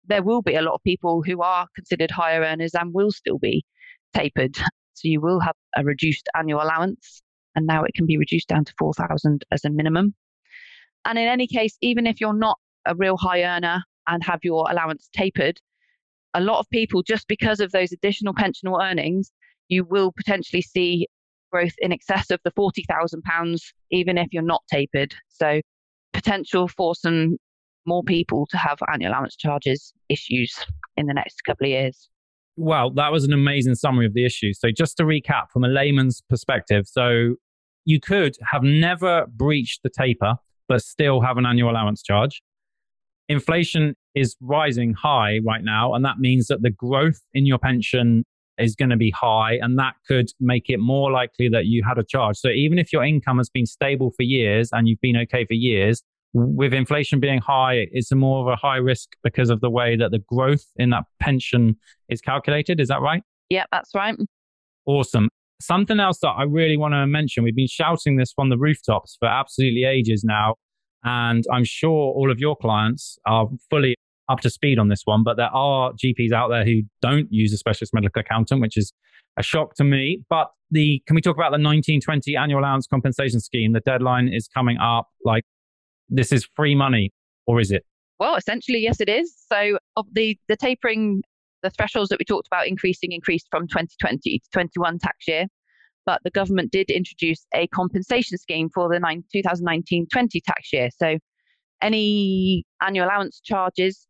there 0.07 0.22
will 0.22 0.42
be 0.42 0.54
a 0.54 0.62
lot 0.62 0.74
of 0.74 0.83
people 0.85 1.22
who 1.26 1.42
are 1.42 1.66
considered 1.74 2.11
higher 2.11 2.42
earners 2.42 2.74
and 2.74 2.94
will 2.94 3.11
still 3.11 3.38
be 3.38 3.64
tapered. 4.12 4.57
So 4.57 5.09
you 5.09 5.20
will 5.20 5.40
have 5.40 5.57
a 5.76 5.83
reduced 5.83 6.28
annual 6.37 6.62
allowance, 6.62 7.22
and 7.57 7.66
now 7.66 7.83
it 7.83 7.94
can 7.94 8.07
be 8.07 8.16
reduced 8.16 8.48
down 8.48 8.64
to 8.66 8.74
4,000 8.78 9.44
as 9.50 9.64
a 9.64 9.70
minimum. 9.70 10.14
And 11.04 11.18
in 11.18 11.26
any 11.26 11.48
case, 11.48 11.76
even 11.80 12.07
if 12.07 12.20
you're 12.20 12.33
not 12.33 12.59
a 12.87 12.94
real 12.94 13.16
high 13.16 13.42
earner 13.42 13.83
and 14.07 14.22
have 14.22 14.40
your 14.44 14.70
allowance 14.70 15.09
tapered, 15.12 15.59
a 16.35 16.40
lot 16.40 16.59
of 16.59 16.68
people, 16.70 17.03
just 17.03 17.29
because 17.29 17.61
of 17.61 17.73
those 17.73 17.92
additional 17.92 18.35
pensional 18.35 18.81
earnings, 18.81 19.31
you 19.68 19.85
will 19.85 20.12
potentially 20.12 20.62
see 20.62 21.07
growth 21.51 21.75
in 21.79 21.92
excess 21.92 22.31
of 22.31 22.40
the 22.44 22.51
£40,000, 22.51 23.61
even 23.90 24.18
if 24.18 24.29
you're 24.33 24.42
not 24.42 24.62
tapered. 24.70 25.14
So, 25.29 25.61
potential 26.12 26.68
for 26.68 26.94
some 26.94 27.37
more 27.87 28.03
people 28.03 28.47
to 28.51 28.57
have 28.57 28.79
annual 28.92 29.11
allowance 29.11 29.37
charges 29.37 29.92
issues 30.09 30.64
in 30.97 31.07
the 31.07 31.14
next 31.14 31.42
couple 31.44 31.66
of 31.66 31.70
years. 31.70 32.09
Well, 32.57 32.90
that 32.90 33.12
was 33.12 33.25
an 33.25 33.33
amazing 33.33 33.75
summary 33.75 34.07
of 34.07 34.14
the 34.14 34.25
issue. 34.25 34.53
So, 34.53 34.70
just 34.70 34.97
to 34.99 35.05
recap 35.05 35.51
from 35.53 35.64
a 35.64 35.68
layman's 35.68 36.23
perspective, 36.29 36.87
so 36.88 37.37
you 37.85 38.01
could 38.01 38.37
have 38.51 38.62
never 38.62 39.27
breached 39.27 39.83
the 39.83 39.90
taper, 39.90 40.37
but 40.68 40.83
still 40.83 41.20
have 41.20 41.37
an 41.37 41.47
annual 41.47 41.70
allowance 41.70 42.03
charge. 42.03 42.42
Inflation 43.28 43.94
is 44.14 44.37
rising 44.40 44.94
high 44.94 45.40
right 45.44 45.64
now, 45.64 45.94
and 45.94 46.04
that 46.04 46.18
means 46.18 46.46
that 46.48 46.62
the 46.62 46.70
growth 46.70 47.20
in 47.32 47.46
your 47.46 47.58
pension 47.58 48.24
is 48.58 48.76
going 48.76 48.90
to 48.90 48.96
be 48.96 49.10
high, 49.10 49.58
and 49.60 49.78
that 49.78 49.94
could 50.06 50.30
make 50.40 50.68
it 50.68 50.78
more 50.78 51.10
likely 51.10 51.48
that 51.48 51.66
you 51.66 51.82
had 51.87 51.98
a 51.98 52.04
charge. 52.04 52.37
So, 52.37 52.50
even 52.50 52.78
if 52.78 52.92
your 52.92 53.02
income 53.02 53.38
has 53.38 53.48
been 53.48 53.66
stable 53.66 54.12
for 54.16 54.22
years 54.22 54.70
and 54.72 54.87
you've 54.87 55.00
been 55.00 55.16
okay 55.16 55.44
for 55.44 55.54
years, 55.54 56.02
with 56.34 56.74
inflation 56.74 57.20
being 57.20 57.40
high, 57.40 57.87
it's 57.92 58.10
a 58.10 58.16
more 58.16 58.40
of 58.40 58.52
a 58.52 58.56
high 58.56 58.76
risk 58.76 59.10
because 59.22 59.50
of 59.50 59.60
the 59.60 59.70
way 59.70 59.96
that 59.96 60.10
the 60.10 60.18
growth 60.18 60.64
in 60.76 60.90
that 60.90 61.04
pension 61.20 61.76
is 62.08 62.20
calculated. 62.20 62.80
Is 62.80 62.88
that 62.88 63.00
right? 63.00 63.22
Yeah, 63.50 63.64
that's 63.70 63.94
right. 63.94 64.16
Awesome. 64.84 65.28
Something 65.60 66.00
else 66.00 66.18
that 66.20 66.30
I 66.30 66.42
really 66.42 66.76
want 66.76 66.92
to 66.92 67.06
mention, 67.06 67.44
we've 67.44 67.54
been 67.54 67.68
shouting 67.68 68.16
this 68.16 68.32
from 68.32 68.50
the 68.50 68.58
rooftops 68.58 69.16
for 69.18 69.28
absolutely 69.28 69.84
ages 69.84 70.24
now. 70.24 70.56
And 71.05 71.45
I'm 71.53 71.64
sure 71.64 72.12
all 72.14 72.31
of 72.31 72.38
your 72.38 72.57
clients 72.57 73.19
are 73.27 73.49
fully 73.71 73.97
up 74.29 74.40
to 74.40 74.51
speed 74.51 74.79
on 74.79 74.88
this 74.88 75.03
one, 75.05 75.23
but 75.23 75.37
there 75.37 75.55
are 75.55 75.93
GPs 75.93 76.33
out 76.33 76.49
there 76.49 76.64
who 76.64 76.83
don't 77.03 77.29
use 77.31 77.53
a 77.53 77.59
specialist 77.59 77.93
medical 77.93 78.21
accountant, 78.21 78.61
which 78.61 78.77
is 78.77 78.93
a 79.37 79.43
shock 79.43 79.75
to 79.75 79.85
me. 79.85 80.23
But 80.31 80.51
the 80.71 81.03
can 81.07 81.14
we 81.14 81.21
talk 81.21 81.37
about 81.37 81.51
the 81.51 81.62
1920 81.62 82.37
annual 82.37 82.61
allowance 82.61 82.87
compensation 82.87 83.40
scheme? 83.40 83.73
The 83.73 83.81
deadline 83.81 84.29
is 84.29 84.49
coming 84.49 84.79
up. 84.79 85.09
Like 85.25 85.45
this 86.09 86.33
is 86.33 86.49
free 86.57 86.75
money, 86.75 87.12
or 87.47 87.61
is 87.61 87.71
it? 87.71 87.85
Well, 88.19 88.37
essentially, 88.37 88.79
yes, 88.79 89.01
it 89.01 89.09
is. 89.09 89.35
So, 89.53 89.79
of 89.97 90.07
the 90.12 90.38
the 90.49 90.57
tapering, 90.57 91.23
the 91.62 91.71
thresholds 91.71 92.09
that 92.11 92.19
we 92.19 92.25
talked 92.25 92.47
about 92.47 92.67
increasing 92.67 93.12
increased 93.12 93.49
from 93.51 93.67
2020 93.69 94.38
to 94.38 94.51
21 94.53 94.99
tax 94.99 95.29
year, 95.29 95.47
but 96.07 96.21
the 96.25 96.31
government 96.31 96.73
did 96.73 96.90
introduce 96.90 97.47
a 97.55 97.67
compensation 97.69 98.38
scheme 98.38 98.71
for 98.75 98.88
the 98.88 98.99
2019-20 98.99 100.07
tax 100.45 100.73
year. 100.73 100.90
So, 100.97 101.19
any 101.83 102.64
annual 102.81 103.07
allowance 103.07 103.40
charges 103.40 104.07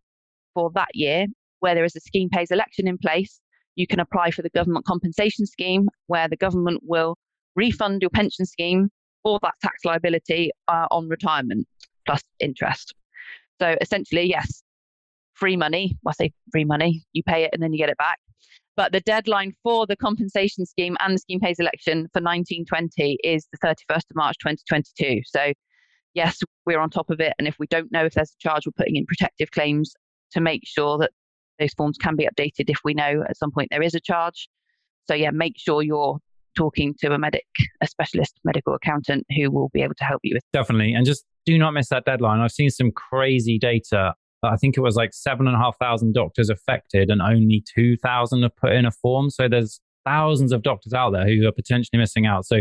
for 0.55 0.71
that 0.75 0.89
year, 0.95 1.27
where 1.61 1.75
there 1.75 1.85
is 1.85 1.97
a 1.97 2.01
scheme 2.01 2.29
pays 2.29 2.51
election 2.51 2.87
in 2.87 2.99
place, 2.99 3.41
you 3.77 3.87
can 3.87 4.01
apply 4.01 4.31
for 4.31 4.43
the 4.43 4.51
government 4.51 4.85
compensation 4.85 5.47
scheme, 5.47 5.89
where 6.07 6.29
the 6.29 6.37
government 6.37 6.83
will 6.85 7.17
refund 7.57 8.03
your 8.03 8.11
pension 8.11 8.47
scheme 8.47 8.91
for 9.23 9.39
that 9.43 9.55
tax 9.63 9.85
liability 9.85 10.51
uh, 10.69 10.87
on 10.91 11.09
retirement 11.09 11.67
plus 12.07 12.23
interest. 12.41 12.95
So 13.61 13.77
essentially, 13.81 14.25
yes, 14.29 14.63
free 15.33 15.57
money. 15.57 15.97
Well, 16.03 16.15
I 16.19 16.25
say 16.25 16.33
free 16.53 16.65
money, 16.65 17.05
you 17.13 17.23
pay 17.23 17.45
it 17.45 17.51
and 17.53 17.63
then 17.63 17.73
you 17.73 17.79
get 17.79 17.89
it 17.89 17.97
back. 17.97 18.19
But 18.77 18.93
the 18.93 19.01
deadline 19.01 19.53
for 19.63 19.87
the 19.87 19.97
compensation 19.97 20.67
scheme 20.67 20.97
and 21.01 21.15
the 21.15 21.19
scheme 21.19 21.41
pays 21.41 21.61
election 21.61 22.09
for 22.13 22.21
1920 22.21 23.19
is 23.23 23.47
the 23.53 23.59
31st 23.59 24.11
of 24.11 24.17
March 24.17 24.37
2022. 24.39 25.23
So, 25.27 25.53
yes, 26.15 26.41
we're 26.67 26.81
on 26.81 26.91
top 26.91 27.11
of 27.11 27.21
it. 27.21 27.35
And 27.39 27.47
if 27.47 27.57
we 27.59 27.67
don't 27.69 27.93
know 27.93 28.05
if 28.05 28.15
there's 28.15 28.33
a 28.33 28.43
charge, 28.43 28.67
we're 28.67 28.73
putting 28.77 28.97
in 28.97 29.07
protective 29.07 29.51
claims 29.53 29.95
to 30.33 30.41
make 30.41 30.63
sure 30.65 30.99
that 30.99 31.11
those 31.61 31.73
forms 31.75 31.97
can 31.99 32.17
be 32.17 32.27
updated 32.27 32.69
if 32.69 32.79
we 32.85 32.95
know 32.95 33.23
at 33.29 33.37
some 33.37 33.53
point 33.53 33.69
there 33.71 33.83
is 33.83 33.95
a 33.95 34.01
charge. 34.01 34.49
So, 35.07 35.15
yeah, 35.15 35.31
make 35.31 35.55
sure 35.57 35.83
you're 35.83 36.19
talking 36.57 36.95
to 37.01 37.13
a 37.13 37.19
medic, 37.19 37.47
a 37.81 37.87
specialist 37.87 38.41
medical 38.45 38.75
accountant 38.75 39.27
who 39.37 39.51
will 39.51 39.69
be 39.73 39.83
able 39.83 39.95
to 39.95 40.05
help 40.05 40.21
you 40.25 40.35
with. 40.35 40.43
Definitely. 40.53 40.95
And 40.95 41.05
just 41.05 41.25
do 41.47 41.59
not 41.59 41.73
miss 41.73 41.89
that 41.89 42.05
deadline. 42.05 42.41
I've 42.41 42.53
seen 42.53 42.71
some 42.71 42.91
crazy 42.91 43.59
data. 43.59 44.15
I 44.45 44.57
think 44.57 44.77
it 44.77 44.81
was 44.81 44.97
like 44.97 45.13
seven 45.13 45.47
and 45.47 45.57
a 45.57 45.59
half 45.59 45.77
thousand 45.79 46.15
doctors 46.15 46.51
affected 46.51 47.11
and 47.11 47.21
only 47.23 47.65
2,000 47.75 48.43
have 48.43 48.57
put 48.57 48.73
in 48.73 48.85
a 48.85 48.91
form. 48.91 49.31
So 49.31 49.49
there's 49.49 49.81
thousands 50.05 50.53
of 50.53 50.63
doctors 50.63 50.93
out 50.93 51.11
there 51.11 51.27
who 51.27 51.47
are 51.47 51.53
potentially 51.53 51.99
missing 51.99 52.27
out. 52.27 52.47
So 52.47 52.61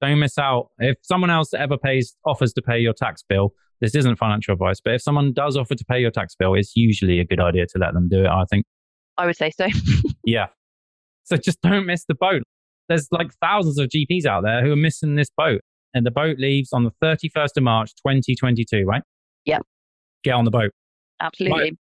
don't 0.00 0.18
miss 0.18 0.38
out. 0.38 0.68
If 0.78 0.96
someone 1.02 1.30
else 1.30 1.54
ever 1.54 1.78
pays, 1.78 2.16
offers 2.26 2.52
to 2.54 2.62
pay 2.62 2.78
your 2.78 2.92
tax 2.92 3.22
bill, 3.28 3.54
this 3.80 3.94
isn't 3.94 4.16
financial 4.16 4.52
advice, 4.52 4.80
but 4.80 4.94
if 4.94 5.02
someone 5.02 5.32
does 5.32 5.56
offer 5.56 5.74
to 5.74 5.84
pay 5.84 6.00
your 6.00 6.10
tax 6.10 6.34
bill, 6.36 6.54
it's 6.54 6.76
usually 6.76 7.18
a 7.18 7.24
good 7.24 7.40
idea 7.40 7.66
to 7.66 7.78
let 7.78 7.94
them 7.94 8.08
do 8.08 8.24
it, 8.24 8.28
I 8.28 8.44
think. 8.50 8.64
I 9.18 9.26
would 9.26 9.36
say 9.36 9.50
so. 9.50 9.66
yeah. 10.24 10.46
So 11.24 11.36
just 11.36 11.60
don't 11.62 11.86
miss 11.86 12.04
the 12.04 12.14
boat 12.14 12.42
there's 12.88 13.08
like 13.10 13.32
thousands 13.40 13.78
of 13.78 13.88
GPs 13.88 14.26
out 14.26 14.42
there 14.42 14.64
who 14.64 14.72
are 14.72 14.76
missing 14.76 15.14
this 15.14 15.30
boat. 15.36 15.60
And 15.94 16.06
the 16.06 16.10
boat 16.10 16.38
leaves 16.38 16.72
on 16.72 16.84
the 16.84 16.92
31st 17.02 17.56
of 17.56 17.62
March, 17.64 17.94
2022, 17.96 18.84
right? 18.84 19.02
Yep. 19.44 19.62
Get 20.24 20.32
on 20.32 20.44
the 20.44 20.50
boat. 20.50 20.72
Absolutely. 21.22 21.78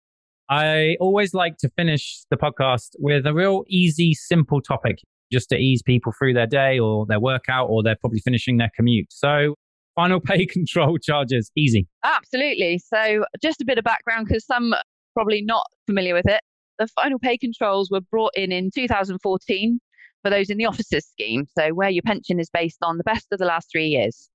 I 0.50 0.98
always 1.00 1.34
like 1.34 1.58
to 1.58 1.70
finish 1.70 2.24
the 2.30 2.38
podcast 2.38 2.90
with 2.98 3.26
a 3.26 3.34
real 3.34 3.64
easy, 3.68 4.14
simple 4.14 4.62
topic 4.62 5.00
just 5.32 5.50
to 5.50 5.56
ease 5.56 5.82
people 5.84 6.12
through 6.18 6.34
their 6.34 6.48
day 6.48 6.80
or 6.80 7.06
their 7.06 7.20
workout 7.20 7.68
or 7.70 7.84
they're 7.84 7.98
probably 8.02 8.20
finishing 8.20 8.58
their 8.58 8.72
commute. 8.76 9.08
So, 9.10 9.56
final 9.96 10.20
pay 10.26 10.46
control 10.46 10.98
charges, 10.98 11.52
easy. 11.56 11.88
Absolutely. 12.04 12.80
So, 12.80 13.26
just 13.42 13.62
a 13.62 13.66
bit 13.66 13.78
of 13.78 13.84
background 13.84 14.28
because 14.28 14.46
some 14.46 14.74
probably 15.14 15.42
not 15.42 15.66
familiar 15.86 16.14
with 16.14 16.28
it. 16.28 16.42
The 16.80 16.88
final 16.88 17.20
pay 17.20 17.38
controls 17.38 17.90
were 17.92 18.02
brought 18.02 18.32
in 18.36 18.52
in 18.52 18.72
2014 18.74 19.80
for 20.24 20.30
those 20.30 20.50
in 20.50 20.58
the 20.58 20.66
officers 20.66 21.06
scheme. 21.06 21.46
So, 21.58 21.74
where 21.74 21.90
your 21.90 22.04
pension 22.04 22.40
is 22.40 22.50
based 22.50 22.80
on 22.82 22.98
the 22.98 23.04
best 23.04 23.28
of 23.32 23.38
the 23.40 23.46
last 23.46 23.70
three 23.72 23.88
years. 23.88 24.30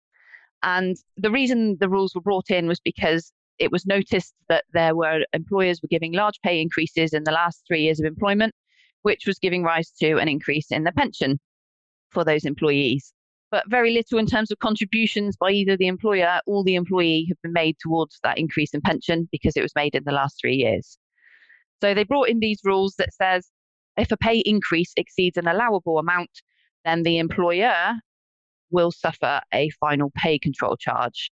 And 0.62 0.96
the 1.16 1.30
reason 1.30 1.76
the 1.80 1.90
rules 1.90 2.14
were 2.14 2.22
brought 2.22 2.50
in 2.50 2.68
was 2.68 2.80
because 2.80 3.32
it 3.58 3.72
was 3.72 3.86
noticed 3.86 4.34
that 4.48 4.64
there 4.72 4.94
were 4.94 5.24
employers 5.32 5.80
were 5.82 5.88
giving 5.88 6.12
large 6.12 6.40
pay 6.42 6.60
increases 6.60 7.12
in 7.12 7.24
the 7.24 7.32
last 7.32 7.62
three 7.66 7.82
years 7.82 8.00
of 8.00 8.06
employment, 8.06 8.54
which 9.02 9.26
was 9.26 9.38
giving 9.38 9.62
rise 9.62 9.90
to 10.00 10.18
an 10.18 10.28
increase 10.28 10.70
in 10.70 10.84
the 10.84 10.92
pension 10.92 11.38
for 12.10 12.24
those 12.24 12.44
employees. 12.44 13.12
But 13.50 13.70
very 13.70 13.92
little 13.92 14.18
in 14.18 14.26
terms 14.26 14.50
of 14.50 14.58
contributions 14.58 15.36
by 15.36 15.50
either 15.50 15.76
the 15.76 15.86
employer 15.86 16.40
or 16.46 16.64
the 16.64 16.74
employee 16.74 17.26
have 17.28 17.40
been 17.42 17.52
made 17.52 17.76
towards 17.78 18.18
that 18.24 18.38
increase 18.38 18.74
in 18.74 18.80
pension 18.80 19.28
because 19.30 19.56
it 19.56 19.62
was 19.62 19.74
made 19.76 19.94
in 19.94 20.02
the 20.04 20.12
last 20.12 20.40
three 20.40 20.56
years. 20.56 20.98
So 21.80 21.94
they 21.94 22.04
brought 22.04 22.28
in 22.28 22.40
these 22.40 22.60
rules 22.64 22.94
that 22.98 23.14
says 23.14 23.48
if 23.96 24.10
a 24.10 24.16
pay 24.16 24.38
increase 24.38 24.92
exceeds 24.96 25.36
an 25.36 25.46
allowable 25.46 25.98
amount, 25.98 26.30
then 26.84 27.02
the 27.02 27.18
employer 27.18 27.94
will 28.70 28.90
suffer 28.90 29.40
a 29.52 29.70
final 29.80 30.10
pay 30.16 30.38
control 30.38 30.76
charge. 30.76 31.30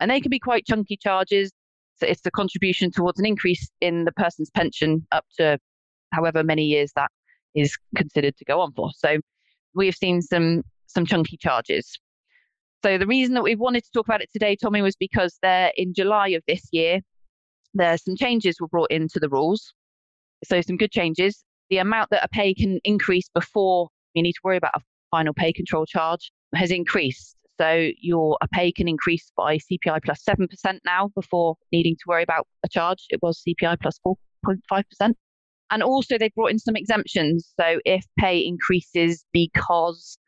And 0.00 0.10
they 0.10 0.20
can 0.20 0.30
be 0.30 0.38
quite 0.38 0.64
chunky 0.64 0.96
charges. 0.96 1.52
It's 2.00 2.22
the 2.22 2.30
contribution 2.30 2.90
towards 2.90 3.18
an 3.18 3.26
increase 3.26 3.70
in 3.80 4.04
the 4.04 4.12
person's 4.12 4.50
pension 4.50 5.06
up 5.12 5.24
to 5.38 5.58
however 6.12 6.42
many 6.42 6.64
years 6.64 6.92
that 6.96 7.10
is 7.54 7.76
considered 7.96 8.36
to 8.36 8.44
go 8.44 8.60
on 8.60 8.72
for. 8.72 8.90
So 8.96 9.18
we 9.74 9.86
have 9.86 9.96
seen 9.96 10.22
some 10.22 10.62
some 10.86 11.04
chunky 11.04 11.36
charges. 11.36 11.98
So 12.84 12.96
the 12.96 13.06
reason 13.06 13.34
that 13.34 13.42
we 13.42 13.56
wanted 13.56 13.84
to 13.84 13.90
talk 13.92 14.06
about 14.06 14.22
it 14.22 14.30
today, 14.32 14.56
Tommy, 14.56 14.82
was 14.82 14.96
because 14.96 15.36
there 15.42 15.72
in 15.76 15.92
July 15.94 16.28
of 16.28 16.42
this 16.46 16.68
year, 16.70 17.00
there's 17.74 18.04
some 18.04 18.16
changes 18.16 18.60
were 18.60 18.68
brought 18.68 18.90
into 18.90 19.18
the 19.18 19.28
rules. 19.28 19.74
So 20.44 20.60
some 20.60 20.76
good 20.76 20.92
changes 20.92 21.44
the 21.70 21.78
amount 21.78 22.10
that 22.10 22.24
a 22.24 22.28
pay 22.28 22.54
can 22.54 22.80
increase 22.84 23.28
before 23.34 23.88
you 24.14 24.22
need 24.22 24.32
to 24.32 24.40
worry 24.42 24.56
about 24.56 24.72
a 24.74 24.80
final 25.10 25.34
pay 25.34 25.52
control 25.52 25.86
charge 25.86 26.32
has 26.54 26.70
increased. 26.70 27.36
So 27.60 27.90
your 28.00 28.38
pay 28.52 28.70
can 28.72 28.88
increase 28.88 29.32
by 29.36 29.58
CPI 29.58 30.00
plus 30.04 30.22
7% 30.22 30.46
now 30.84 31.10
before 31.14 31.56
needing 31.72 31.96
to 31.96 32.04
worry 32.06 32.22
about 32.22 32.46
a 32.64 32.68
charge. 32.68 33.06
It 33.10 33.20
was 33.22 33.42
CPI 33.46 33.80
plus 33.80 33.98
4.5%. 34.06 35.14
And 35.70 35.82
also 35.82 36.16
they 36.16 36.30
brought 36.34 36.50
in 36.50 36.58
some 36.58 36.76
exemptions. 36.76 37.52
So 37.58 37.80
if 37.84 38.04
pay 38.18 38.38
increases 38.38 39.24
because 39.32 40.18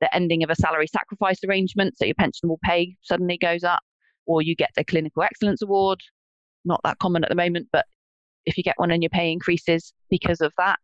the 0.00 0.12
ending 0.14 0.42
of 0.42 0.50
a 0.50 0.54
salary 0.54 0.86
sacrifice 0.86 1.38
arrangement, 1.46 1.98
so 1.98 2.06
your 2.06 2.14
pensionable 2.14 2.58
pay 2.64 2.96
suddenly 3.02 3.36
goes 3.36 3.62
up, 3.62 3.82
or 4.26 4.42
you 4.42 4.56
get 4.56 4.70
a 4.76 4.84
clinical 4.84 5.22
excellence 5.22 5.62
award, 5.62 6.00
not 6.64 6.80
that 6.84 6.98
common 6.98 7.24
at 7.24 7.28
the 7.28 7.36
moment, 7.36 7.68
but 7.72 7.84
if 8.46 8.56
you 8.56 8.64
get 8.64 8.78
one 8.78 8.90
and 8.90 9.02
your 9.02 9.10
pay 9.10 9.30
increases 9.30 9.92
because 10.08 10.40
of 10.40 10.52
that. 10.56 10.78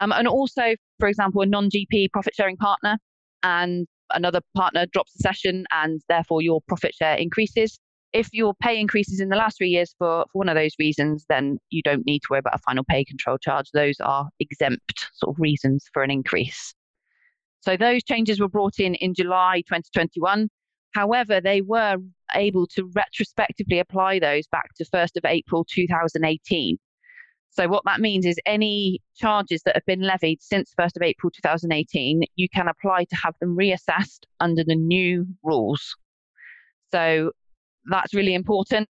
Um, 0.00 0.12
and 0.12 0.26
also, 0.26 0.74
for 0.98 1.08
example, 1.08 1.42
a 1.42 1.46
non 1.46 1.70
GP 1.70 2.10
profit 2.12 2.34
sharing 2.34 2.56
partner 2.56 2.98
and 3.42 3.86
another 4.12 4.40
partner 4.54 4.86
drops 4.86 5.14
a 5.14 5.18
session 5.18 5.66
and 5.70 6.00
therefore 6.08 6.42
your 6.42 6.60
profit 6.68 6.94
share 6.94 7.16
increases. 7.16 7.78
If 8.12 8.28
your 8.32 8.54
pay 8.54 8.80
increases 8.80 9.20
in 9.20 9.28
the 9.28 9.36
last 9.36 9.58
three 9.58 9.68
years 9.68 9.94
for, 9.96 10.24
for 10.32 10.38
one 10.38 10.48
of 10.48 10.56
those 10.56 10.72
reasons, 10.78 11.24
then 11.28 11.58
you 11.70 11.80
don't 11.82 12.04
need 12.06 12.20
to 12.20 12.28
worry 12.30 12.40
about 12.40 12.56
a 12.56 12.62
final 12.66 12.84
pay 12.84 13.04
control 13.04 13.38
charge. 13.38 13.70
Those 13.72 14.00
are 14.00 14.28
exempt 14.40 15.10
sort 15.14 15.36
of 15.36 15.40
reasons 15.40 15.86
for 15.92 16.02
an 16.02 16.10
increase. 16.10 16.74
So 17.60 17.76
those 17.76 18.02
changes 18.02 18.40
were 18.40 18.48
brought 18.48 18.80
in 18.80 18.94
in 18.96 19.14
July 19.14 19.62
2021. 19.68 20.48
However, 20.92 21.40
they 21.40 21.60
were 21.60 21.98
able 22.34 22.66
to 22.68 22.90
retrospectively 22.94 23.78
apply 23.78 24.18
those 24.18 24.46
back 24.48 24.74
to 24.76 24.84
1st 24.84 25.16
of 25.16 25.24
April 25.24 25.64
2018. 25.64 26.78
So 27.52 27.68
what 27.68 27.82
that 27.84 28.00
means 28.00 28.26
is 28.26 28.38
any 28.46 29.00
charges 29.16 29.62
that 29.64 29.74
have 29.74 29.84
been 29.84 30.02
levied 30.02 30.40
since 30.40 30.72
1st 30.78 30.96
of 30.96 31.02
April 31.02 31.30
2018, 31.30 32.22
you 32.36 32.48
can 32.48 32.68
apply 32.68 33.04
to 33.04 33.16
have 33.16 33.34
them 33.40 33.56
reassessed 33.56 34.20
under 34.38 34.62
the 34.62 34.76
new 34.76 35.26
rules. 35.42 35.96
So 36.92 37.32
that's 37.86 38.14
really 38.14 38.34
important. 38.34 38.88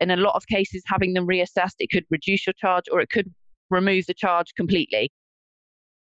In 0.00 0.10
a 0.10 0.16
lot 0.16 0.34
of 0.34 0.46
cases, 0.48 0.82
having 0.86 1.14
them 1.14 1.28
reassessed, 1.28 1.76
it 1.78 1.90
could 1.90 2.04
reduce 2.10 2.44
your 2.46 2.54
charge 2.54 2.84
or 2.90 3.00
it 3.00 3.08
could 3.08 3.32
remove 3.70 4.06
the 4.06 4.14
charge 4.14 4.52
completely. 4.56 5.12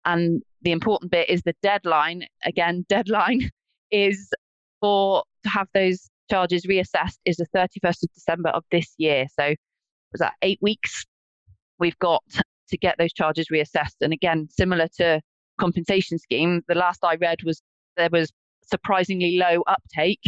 And 0.05 0.43
the 0.63 0.73
important 0.73 1.11
bit 1.11 1.31
is 1.31 1.43
the 1.43 1.55
deadline. 1.63 2.27
Again, 2.45 2.85
deadline 2.89 3.51
is 3.91 4.31
for 4.81 5.25
to 5.45 5.49
have 5.49 5.69
those 5.73 6.11
charges 6.31 6.67
reassessed 6.67 7.19
is 7.25 7.37
the 7.37 7.47
31st 7.55 8.03
of 8.03 8.13
December 8.15 8.51
of 8.51 8.65
this 8.71 8.95
year. 8.99 9.27
So 9.39 9.55
was 10.13 10.19
that 10.19 10.35
eight 10.43 10.59
weeks? 10.61 11.07
We've 11.79 11.99
got 11.99 12.23
to 12.69 12.77
get 12.77 12.97
those 12.99 13.13
charges 13.13 13.49
reassessed. 13.53 13.97
And 14.01 14.13
again, 14.13 14.49
similar 14.51 14.89
to 14.99 15.21
compensation 15.59 16.19
scheme, 16.19 16.63
the 16.69 16.75
last 16.75 17.01
I 17.03 17.17
read 17.17 17.39
was 17.45 17.63
there 17.97 18.11
was 18.11 18.33
surprisingly 18.65 19.39
low 19.39 19.63
uptake. 19.67 20.21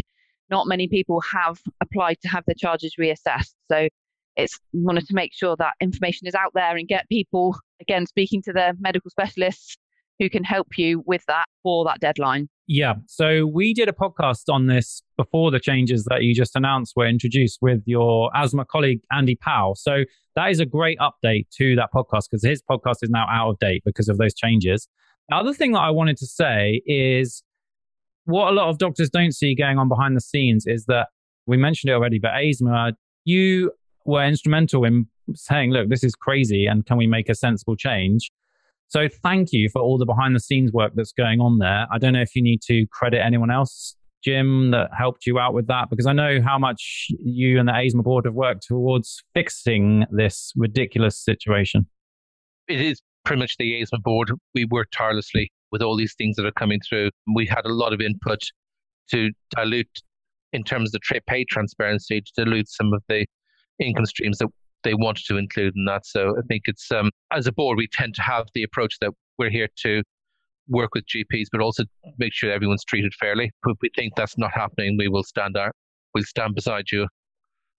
Not 0.50 0.66
many 0.66 0.88
people 0.88 1.20
have 1.20 1.60
applied 1.82 2.18
to 2.22 2.28
have 2.28 2.44
their 2.46 2.54
charges 2.56 2.94
reassessed. 2.98 3.54
So 3.70 3.88
it's 4.36 4.58
wanted 4.72 5.06
to 5.08 5.14
make 5.14 5.34
sure 5.34 5.56
that 5.56 5.74
information 5.80 6.26
is 6.26 6.34
out 6.34 6.52
there 6.54 6.76
and 6.76 6.86
get 6.86 7.08
people 7.08 7.58
again 7.80 8.06
speaking 8.06 8.40
to 8.42 8.52
their 8.52 8.72
medical 8.78 9.10
specialists 9.10 9.76
who 10.18 10.28
can 10.28 10.44
help 10.44 10.76
you 10.76 11.02
with 11.06 11.24
that 11.26 11.46
for 11.62 11.84
that 11.84 12.00
deadline. 12.00 12.48
Yeah. 12.66 12.94
So 13.06 13.46
we 13.46 13.72
did 13.72 13.88
a 13.88 13.92
podcast 13.92 14.52
on 14.52 14.66
this 14.66 15.02
before 15.16 15.50
the 15.50 15.60
changes 15.60 16.04
that 16.04 16.22
you 16.22 16.34
just 16.34 16.54
announced 16.54 16.94
were 16.96 17.06
introduced 17.06 17.58
with 17.62 17.82
your 17.86 18.30
AISMA 18.34 18.66
colleague, 18.66 19.00
Andy 19.10 19.36
Powell. 19.36 19.74
So 19.74 20.04
that 20.36 20.50
is 20.50 20.60
a 20.60 20.66
great 20.66 20.98
update 20.98 21.46
to 21.56 21.76
that 21.76 21.90
podcast 21.94 22.24
because 22.30 22.44
his 22.44 22.62
podcast 22.62 22.96
is 23.02 23.10
now 23.10 23.26
out 23.30 23.50
of 23.50 23.58
date 23.58 23.82
because 23.84 24.08
of 24.08 24.18
those 24.18 24.34
changes. 24.34 24.86
The 25.28 25.36
other 25.36 25.54
thing 25.54 25.72
that 25.72 25.80
I 25.80 25.90
wanted 25.90 26.16
to 26.18 26.26
say 26.26 26.82
is 26.84 27.42
what 28.24 28.50
a 28.50 28.52
lot 28.52 28.68
of 28.68 28.78
doctors 28.78 29.08
don't 29.08 29.32
see 29.32 29.54
going 29.54 29.78
on 29.78 29.88
behind 29.88 30.14
the 30.14 30.20
scenes 30.20 30.66
is 30.66 30.84
that 30.86 31.08
we 31.46 31.56
mentioned 31.56 31.90
it 31.90 31.94
already, 31.94 32.18
but 32.18 32.32
AISMA, 32.32 32.92
you 33.24 33.72
were 34.04 34.24
instrumental 34.24 34.84
in 34.84 35.06
saying, 35.34 35.70
look, 35.70 35.88
this 35.88 36.04
is 36.04 36.14
crazy 36.14 36.66
and 36.66 36.84
can 36.84 36.98
we 36.98 37.06
make 37.06 37.30
a 37.30 37.34
sensible 37.34 37.76
change? 37.76 38.30
So 38.88 39.06
thank 39.22 39.48
you 39.52 39.68
for 39.70 39.82
all 39.82 39.98
the 39.98 40.06
behind 40.06 40.34
the 40.34 40.40
scenes 40.40 40.72
work 40.72 40.92
that's 40.94 41.12
going 41.12 41.40
on 41.40 41.58
there. 41.58 41.86
I 41.92 41.98
don't 41.98 42.14
know 42.14 42.22
if 42.22 42.34
you 42.34 42.42
need 42.42 42.62
to 42.62 42.86
credit 42.90 43.22
anyone 43.22 43.50
else, 43.50 43.94
Jim, 44.24 44.70
that 44.70 44.88
helped 44.96 45.26
you 45.26 45.38
out 45.38 45.52
with 45.52 45.66
that, 45.66 45.90
because 45.90 46.06
I 46.06 46.12
know 46.14 46.40
how 46.42 46.58
much 46.58 47.08
you 47.22 47.58
and 47.58 47.68
the 47.68 47.72
AISMA 47.72 48.02
board 48.02 48.24
have 48.24 48.34
worked 48.34 48.66
towards 48.66 49.22
fixing 49.34 50.06
this 50.10 50.52
ridiculous 50.56 51.22
situation. 51.22 51.86
It 52.66 52.80
is 52.80 53.02
pretty 53.24 53.40
much 53.40 53.56
the 53.58 53.74
AISMA 53.74 54.02
board. 54.02 54.32
We 54.54 54.64
work 54.64 54.88
tirelessly 54.90 55.52
with 55.70 55.82
all 55.82 55.96
these 55.96 56.14
things 56.16 56.36
that 56.36 56.46
are 56.46 56.52
coming 56.52 56.80
through. 56.88 57.10
We 57.34 57.46
had 57.46 57.66
a 57.66 57.72
lot 57.72 57.92
of 57.92 58.00
input 58.00 58.40
to 59.10 59.30
dilute, 59.54 60.02
in 60.54 60.64
terms 60.64 60.94
of 60.94 61.02
the 61.02 61.20
pay 61.26 61.44
transparency, 61.44 62.22
to 62.22 62.32
dilute 62.42 62.70
some 62.70 62.94
of 62.94 63.02
the 63.08 63.26
income 63.78 64.06
streams 64.06 64.38
that 64.38 64.48
they 64.84 64.94
wanted 64.94 65.24
to 65.26 65.36
include 65.36 65.74
in 65.76 65.84
that. 65.86 66.06
So 66.06 66.36
I 66.38 66.42
think 66.48 66.62
it's 66.66 66.90
um, 66.92 67.10
as 67.32 67.46
a 67.46 67.52
board, 67.52 67.78
we 67.78 67.88
tend 67.88 68.14
to 68.14 68.22
have 68.22 68.46
the 68.54 68.62
approach 68.62 68.96
that 69.00 69.10
we're 69.38 69.50
here 69.50 69.68
to 69.82 70.02
work 70.68 70.90
with 70.94 71.04
GPs, 71.06 71.46
but 71.50 71.60
also 71.60 71.84
make 72.18 72.32
sure 72.32 72.52
everyone's 72.52 72.84
treated 72.84 73.12
fairly. 73.14 73.50
If 73.66 73.78
we 73.80 73.90
think 73.96 74.14
that's 74.16 74.36
not 74.38 74.52
happening, 74.52 74.96
we 74.98 75.08
will 75.08 75.24
stand 75.24 75.56
out. 75.56 75.72
We'll 76.14 76.24
stand 76.24 76.54
beside 76.54 76.86
you 76.92 77.06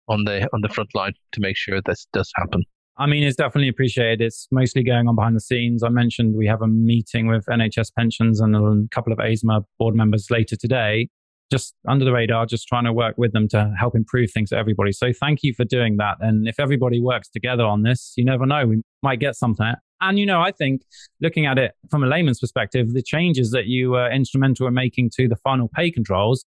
on 0.07 0.23
the 0.25 0.47
on 0.53 0.61
the 0.61 0.69
front 0.69 0.93
line 0.95 1.13
to 1.33 1.41
make 1.41 1.57
sure 1.57 1.81
this 1.85 2.07
does 2.13 2.31
happen. 2.35 2.63
I 2.97 3.05
mean, 3.05 3.23
it's 3.23 3.37
definitely 3.37 3.69
appreciated. 3.69 4.21
It's 4.21 4.47
mostly 4.51 4.83
going 4.83 5.07
on 5.07 5.15
behind 5.15 5.35
the 5.35 5.41
scenes. 5.41 5.83
I 5.83 5.89
mentioned 5.89 6.35
we 6.35 6.47
have 6.47 6.61
a 6.61 6.67
meeting 6.67 7.27
with 7.27 7.45
NHS 7.45 7.91
pensions 7.97 8.41
and 8.41 8.55
a 8.55 8.87
couple 8.91 9.13
of 9.13 9.19
AISMA 9.19 9.63
board 9.77 9.95
members 9.95 10.29
later 10.29 10.57
today 10.57 11.07
just 11.51 11.73
under 11.87 12.05
the 12.05 12.11
radar, 12.11 12.45
just 12.45 12.67
trying 12.67 12.85
to 12.85 12.93
work 12.93 13.17
with 13.17 13.33
them 13.33 13.47
to 13.49 13.73
help 13.77 13.95
improve 13.95 14.31
things 14.31 14.49
for 14.49 14.55
everybody. 14.55 14.91
So 14.91 15.11
thank 15.11 15.43
you 15.43 15.53
for 15.53 15.65
doing 15.65 15.97
that. 15.97 16.17
And 16.19 16.47
if 16.47 16.59
everybody 16.59 17.01
works 17.01 17.27
together 17.29 17.63
on 17.63 17.83
this, 17.83 18.13
you 18.15 18.23
never 18.23 18.45
know, 18.45 18.67
we 18.67 18.81
might 19.01 19.19
get 19.19 19.35
something. 19.35 19.73
And, 20.01 20.17
you 20.17 20.25
know, 20.25 20.41
I 20.41 20.51
think 20.51 20.83
looking 21.19 21.45
at 21.45 21.57
it 21.57 21.73
from 21.89 22.03
a 22.03 22.07
layman's 22.07 22.39
perspective, 22.39 22.93
the 22.93 23.01
changes 23.01 23.51
that 23.51 23.65
you 23.65 23.91
were 23.91 24.09
instrumental 24.09 24.67
in 24.67 24.73
making 24.73 25.09
to 25.15 25.27
the 25.27 25.35
final 25.35 25.69
pay 25.73 25.91
controls, 25.91 26.45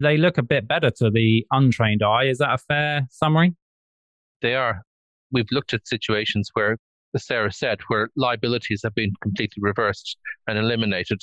they 0.00 0.16
look 0.16 0.36
a 0.36 0.42
bit 0.42 0.68
better 0.68 0.90
to 0.98 1.10
the 1.10 1.46
untrained 1.52 2.02
eye. 2.02 2.24
Is 2.24 2.38
that 2.38 2.52
a 2.52 2.58
fair 2.58 3.06
summary? 3.10 3.54
They 4.42 4.54
are. 4.56 4.82
We've 5.30 5.50
looked 5.50 5.72
at 5.72 5.86
situations 5.86 6.50
where, 6.52 6.76
as 7.14 7.24
Sarah 7.24 7.52
said, 7.52 7.80
where 7.88 8.10
liabilities 8.16 8.80
have 8.84 8.94
been 8.94 9.12
completely 9.22 9.60
reversed 9.60 10.18
and 10.46 10.58
eliminated 10.58 11.20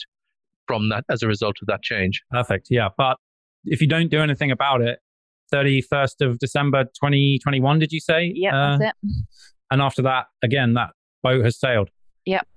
from 0.70 0.90
that 0.90 1.04
as 1.10 1.24
a 1.24 1.28
result 1.28 1.56
of 1.64 1.68
that 1.68 1.82
change. 1.82 2.22
Perfect. 2.30 2.68
Yeah. 2.70 2.90
But 2.96 3.18
if 3.66 3.82
you 3.82 3.88
don't 3.88 4.12
do 4.12 4.22
anything 4.22 4.52
about 4.52 4.82
it, 4.82 5.00
31st 5.52 6.22
of 6.22 6.38
December 6.38 6.84
2021, 6.84 7.80
did 7.80 7.92
you 7.92 8.00
say? 8.00 8.32
Yeah, 8.36 8.56
uh, 8.56 8.78
that's 8.78 8.92
it. 8.92 9.12
And 9.72 9.82
after 9.82 10.04
that, 10.04 10.28
again, 10.44 10.76
that 10.76 10.92
boat 11.24 11.44
has 11.44 11.60
sailed. 11.60 11.90
Yep. 12.28 12.48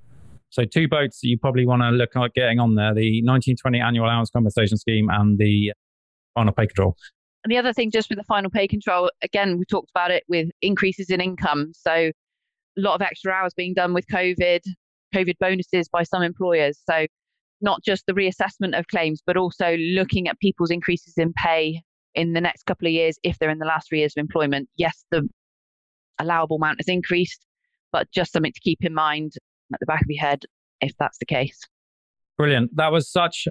So 0.51 0.67
two 0.67 0.89
boats 0.89 1.21
that 1.23 1.29
you 1.29 1.39
probably 1.39 1.65
want 1.65 1.81
to 1.81 1.89
look 1.89 2.15
at 2.15 2.35
getting 2.35 2.59
on 2.59 2.75
there, 2.75 2.93
the 2.93 3.23
1920 3.25 3.81
annual 3.81 4.05
allowance 4.05 4.29
compensation 4.29 4.77
scheme 4.77 5.09
and 5.11 5.39
the 5.39 5.73
final 6.35 6.53
pay 6.53 6.67
control. 6.67 6.99
And 7.45 7.51
the 7.51 7.57
other 7.57 7.73
thing, 7.73 7.91
just 7.91 8.11
with 8.11 8.19
the 8.19 8.25
final 8.25 8.51
pay 8.51 8.69
control, 8.69 9.11
again, 9.23 9.59
we 9.59 9.65
talked 9.65 9.91
about 9.91 10.11
it 10.11 10.25
with 10.29 10.51
increases 10.61 11.09
in 11.09 11.23
income. 11.23 11.73
So 11.75 11.93
a 11.93 12.13
lot 12.77 12.95
of 12.95 13.01
extra 13.01 13.33
hours 13.33 13.55
being 13.55 13.73
done 13.73 13.95
with 13.95 14.07
COVID, 14.13 14.61
COVID 15.15 15.39
bonuses 15.41 15.89
by 15.89 16.03
some 16.03 16.23
employers. 16.23 16.79
So 16.87 17.07
not 17.63 17.83
just 17.83 18.05
the 18.07 18.13
reassessment 18.13 18.79
of 18.79 18.87
claims, 18.89 19.23
but 19.25 19.37
also 19.37 19.77
looking 19.77 20.29
at 20.29 20.39
people's 20.41 20.71
increases 20.71 21.15
in 21.17 21.33
pay 21.33 21.83
in 22.15 22.33
the 22.33 22.41
next 22.41 22.65
couple 22.65 22.87
of 22.87 22.93
years 22.93 23.19
if 23.23 23.39
they're 23.39 23.51
in 23.51 23.59
the 23.59 23.67
last 23.67 23.89
three 23.89 24.01
years 24.01 24.15
of 24.17 24.21
employment. 24.21 24.69
Yes, 24.77 25.05
the 25.11 25.29
allowable 26.19 26.57
amount 26.57 26.79
has 26.79 26.89
increased, 26.89 27.45
but 27.93 28.11
just 28.11 28.33
something 28.33 28.53
to 28.53 28.61
keep 28.61 28.85
in 28.85 28.95
mind 28.95 29.33
at 29.73 29.81
the 29.81 29.87
back 29.87 30.03
of 30.03 30.07
your 30.09 30.21
head 30.21 30.45
if 30.81 30.93
that's 30.99 31.19
the 31.19 31.27
case. 31.27 31.61
Brilliant. 32.37 32.75
That 32.77 32.93
was 32.93 33.11
such 33.11 33.47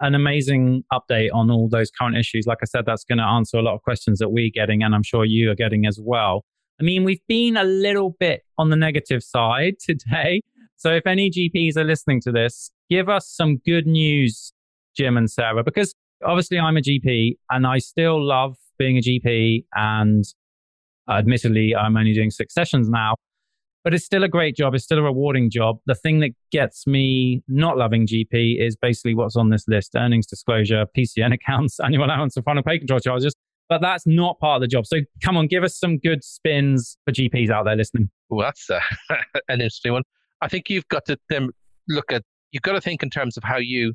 an 0.00 0.14
amazing 0.14 0.84
update 0.92 1.30
on 1.32 1.50
all 1.50 1.68
those 1.68 1.90
current 1.90 2.16
issues. 2.16 2.46
Like 2.46 2.58
I 2.62 2.66
said, 2.66 2.84
that's 2.86 3.04
going 3.04 3.18
to 3.18 3.24
answer 3.24 3.56
a 3.56 3.62
lot 3.62 3.74
of 3.74 3.82
questions 3.82 4.18
that 4.18 4.28
we're 4.28 4.50
getting, 4.52 4.82
and 4.82 4.94
I'm 4.94 5.02
sure 5.02 5.24
you 5.24 5.50
are 5.50 5.54
getting 5.54 5.86
as 5.86 5.98
well. 6.00 6.44
I 6.78 6.84
mean, 6.84 7.04
we've 7.04 7.26
been 7.26 7.56
a 7.56 7.64
little 7.64 8.10
bit 8.20 8.42
on 8.58 8.70
the 8.70 8.76
negative 8.76 9.22
side 9.22 9.76
today. 9.80 10.42
So 10.76 10.92
if 10.92 11.06
any 11.06 11.30
GPs 11.30 11.76
are 11.76 11.84
listening 11.84 12.20
to 12.22 12.32
this, 12.32 12.70
give 12.90 13.08
us 13.08 13.28
some 13.28 13.58
good 13.64 13.86
news, 13.86 14.52
Jim 14.96 15.16
and 15.16 15.30
Sarah, 15.30 15.64
because 15.64 15.94
obviously 16.24 16.58
I'm 16.58 16.76
a 16.76 16.80
GP 16.80 17.36
and 17.50 17.66
I 17.66 17.78
still 17.78 18.22
love 18.22 18.56
being 18.78 18.98
a 18.98 19.00
GP. 19.00 19.64
And 19.74 20.24
admittedly, 21.08 21.74
I'm 21.74 21.96
only 21.96 22.12
doing 22.12 22.30
six 22.30 22.52
sessions 22.52 22.88
now, 22.88 23.14
but 23.84 23.94
it's 23.94 24.04
still 24.04 24.24
a 24.24 24.28
great 24.28 24.56
job. 24.56 24.74
It's 24.74 24.84
still 24.84 24.98
a 24.98 25.02
rewarding 25.02 25.50
job. 25.50 25.78
The 25.86 25.94
thing 25.94 26.20
that 26.20 26.30
gets 26.50 26.86
me 26.86 27.42
not 27.48 27.78
loving 27.78 28.06
GP 28.06 28.60
is 28.60 28.76
basically 28.76 29.14
what's 29.14 29.36
on 29.36 29.50
this 29.50 29.64
list 29.68 29.92
earnings 29.96 30.26
disclosure, 30.26 30.86
PCN 30.96 31.32
accounts, 31.42 31.80
annual 31.80 32.04
allowance, 32.04 32.36
and 32.36 32.44
final 32.44 32.62
pay 32.62 32.78
control 32.78 33.00
charges. 33.00 33.34
But 33.68 33.80
that's 33.80 34.06
not 34.06 34.38
part 34.38 34.56
of 34.56 34.60
the 34.60 34.68
job. 34.68 34.86
So 34.86 34.98
come 35.24 35.36
on, 35.36 35.48
give 35.48 35.64
us 35.64 35.76
some 35.76 35.98
good 35.98 36.22
spins 36.22 36.96
for 37.04 37.12
GPs 37.12 37.50
out 37.50 37.64
there 37.64 37.74
listening. 37.74 38.10
Well, 38.28 38.46
that's 38.46 38.70
uh, 38.70 38.80
an 39.48 39.60
interesting 39.60 39.92
one. 39.92 40.02
I 40.40 40.48
think 40.48 40.68
you've 40.68 40.88
got 40.88 41.04
to 41.06 41.18
then 41.28 41.50
look 41.88 42.12
at 42.12 42.22
you've 42.50 42.62
got 42.62 42.72
to 42.72 42.80
think 42.80 43.02
in 43.02 43.10
terms 43.10 43.36
of 43.36 43.44
how 43.44 43.58
you 43.58 43.94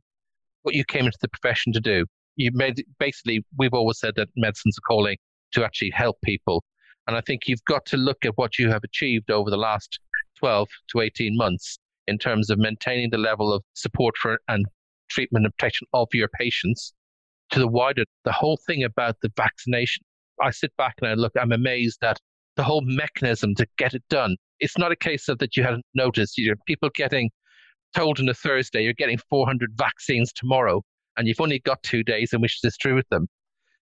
what 0.63 0.75
you 0.75 0.84
came 0.84 1.06
into 1.06 1.17
the 1.21 1.27
profession 1.27 1.73
to 1.73 1.80
do. 1.80 2.06
You 2.36 2.51
made 2.54 2.84
basically 2.99 3.45
we've 3.58 3.73
always 3.73 3.99
said 3.99 4.13
that 4.15 4.30
medicine's 4.36 4.77
a 4.77 4.82
calling 4.82 5.17
to 5.54 5.63
actually 5.63 5.91
help 5.91 6.17
people. 6.23 6.63
And 7.08 7.17
I 7.17 7.21
think 7.21 7.47
you've 7.47 7.65
got 7.65 7.86
to 7.88 7.97
look 7.97 8.25
at 8.25 8.38
what 8.38 8.58
you 8.58 8.69
have 8.69 8.84
achieved 8.84 9.32
over 9.32 9.49
the 9.49 9.58
last 9.58 9.99
12 10.39 10.67
to 10.91 11.01
18 11.01 11.36
months 11.36 11.77
in 12.08 12.17
terms 12.17 12.49
of 12.49 12.58
maintaining 12.58 13.10
the 13.10 13.17
level 13.17 13.54
of 13.54 13.63
support 13.73 14.15
for 14.17 14.39
and 14.47 14.65
treatment 15.10 15.45
and 15.45 15.56
protection 15.58 15.88
of 15.93 16.08
your 16.13 16.30
patients 16.30 16.93
to 17.51 17.60
the 17.60 17.67
wider, 17.67 18.04
the 18.23 18.32
whole 18.32 18.58
thing 18.65 18.84
about 18.84 19.17
the 19.21 19.32
vaccination. 19.36 20.04
I 20.41 20.51
sit 20.51 20.75
back 20.77 20.95
and 21.01 21.10
I 21.10 21.13
look, 21.13 21.34
I'm 21.39 21.51
amazed 21.51 21.99
that 22.01 22.17
the 22.56 22.64
whole 22.64 22.82
mechanism 22.84 23.56
to 23.56 23.66
get 23.78 23.94
it 23.94 24.04
done. 24.10 24.36
It's 24.60 24.78
not 24.78 24.92
a 24.92 24.96
case 24.96 25.28
of 25.28 25.40
that 25.40 25.56
you 25.56 25.64
hadn't 25.64 25.86
noticed. 25.94 26.38
You 26.38 26.50
know, 26.50 26.56
people 26.68 26.90
getting 26.94 27.30
told 27.96 28.20
on 28.20 28.30
a 28.30 28.34
Thursday 28.34 28.84
you're 28.84 28.94
getting 28.94 29.20
400 29.30 29.72
vaccines 29.76 30.32
tomorrow, 30.34 30.82
and 31.18 31.28
you've 31.28 31.42
only 31.42 31.60
got 31.60 31.82
two 31.84 32.04
days 32.04 32.34
in 32.34 32.42
which 32.42 32.62
to 32.62 32.68
distribute 32.68 33.08
them. 33.10 33.28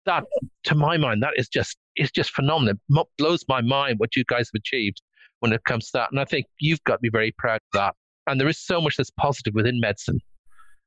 That, 0.05 0.25
to 0.65 0.75
my 0.75 0.97
mind, 0.97 1.23
that 1.23 1.33
is 1.37 1.49
just 1.49 1.77
is 1.97 2.11
just 2.11 2.31
phenomenal. 2.31 2.75
It 2.89 3.07
blows 3.19 3.45
my 3.49 3.61
mind 3.61 3.99
what 3.99 4.15
you 4.15 4.25
guys 4.29 4.51
have 4.53 4.61
achieved 4.61 5.01
when 5.41 5.53
it 5.53 5.65
comes 5.65 5.87
to 5.87 5.99
that, 5.99 6.11
and 6.11 6.21
I 6.21 6.25
think 6.25 6.47
you've 6.61 6.83
got 6.85 6.95
to 6.97 7.01
be 7.01 7.11
very 7.11 7.33
proud 7.39 7.57
of 7.57 7.79
that. 7.79 7.95
And 8.27 8.41
there 8.41 8.49
is 8.49 8.61
so 8.61 8.81
much 8.81 8.97
that's 8.97 9.11
positive 9.11 9.55
within 9.55 9.81
medicine, 9.81 10.21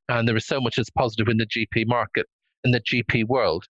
and 0.08 0.28
there 0.28 0.38
is 0.38 0.48
so 0.48 0.62
much 0.62 0.76
that's 0.76 0.90
positive 0.90 1.28
in 1.28 1.38
the 1.38 1.46
GP 1.46 1.88
market, 1.88 2.26
in 2.64 2.72
the 2.72 2.82
GP 2.82 3.26
world, 3.28 3.66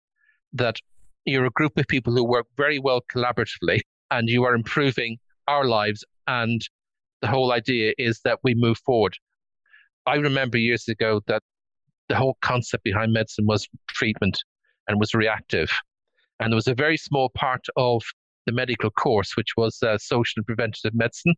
that 0.52 0.76
you're 1.24 1.46
a 1.46 1.50
group 1.50 1.76
of 1.76 1.86
people 1.86 2.14
who 2.14 2.24
work 2.24 2.46
very 2.56 2.78
well 2.78 3.00
collaboratively, 3.14 3.80
and 4.10 4.28
you 4.28 4.44
are 4.44 4.54
improving 4.54 5.18
our 5.48 5.64
lives. 5.64 6.04
And 6.26 6.60
the 7.22 7.28
whole 7.28 7.52
idea 7.52 7.92
is 7.98 8.20
that 8.24 8.38
we 8.42 8.54
move 8.54 8.78
forward. 8.78 9.14
I 10.06 10.16
remember 10.16 10.58
years 10.58 10.88
ago 10.88 11.20
that 11.26 11.42
the 12.08 12.16
whole 12.16 12.36
concept 12.42 12.84
behind 12.84 13.12
medicine 13.12 13.46
was 13.46 13.68
treatment 13.88 14.42
and 14.88 14.98
was 14.98 15.14
reactive. 15.14 15.70
And 16.40 16.52
there 16.52 16.56
was 16.56 16.66
a 16.66 16.74
very 16.74 16.96
small 16.96 17.30
part 17.30 17.66
of 17.76 18.02
the 18.46 18.52
medical 18.52 18.90
course, 18.90 19.36
which 19.36 19.56
was 19.56 19.82
uh, 19.82 19.98
social 19.98 20.34
and 20.38 20.46
preventative 20.46 20.94
medicine. 20.94 21.34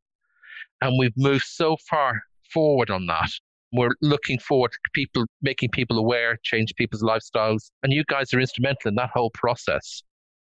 And 0.80 0.98
we've 0.98 1.16
moved 1.16 1.44
so 1.44 1.76
far 1.90 2.22
forward 2.52 2.90
on 2.90 3.06
that. 3.06 3.30
We're 3.72 3.94
looking 4.00 4.38
forward 4.38 4.72
to 4.72 4.90
people 4.92 5.24
making 5.40 5.70
people 5.70 5.98
aware, 5.98 6.38
change 6.42 6.74
people's 6.76 7.02
lifestyles. 7.02 7.70
And 7.82 7.92
you 7.92 8.04
guys 8.08 8.32
are 8.32 8.40
instrumental 8.40 8.88
in 8.88 8.94
that 8.96 9.10
whole 9.12 9.30
process. 9.30 10.02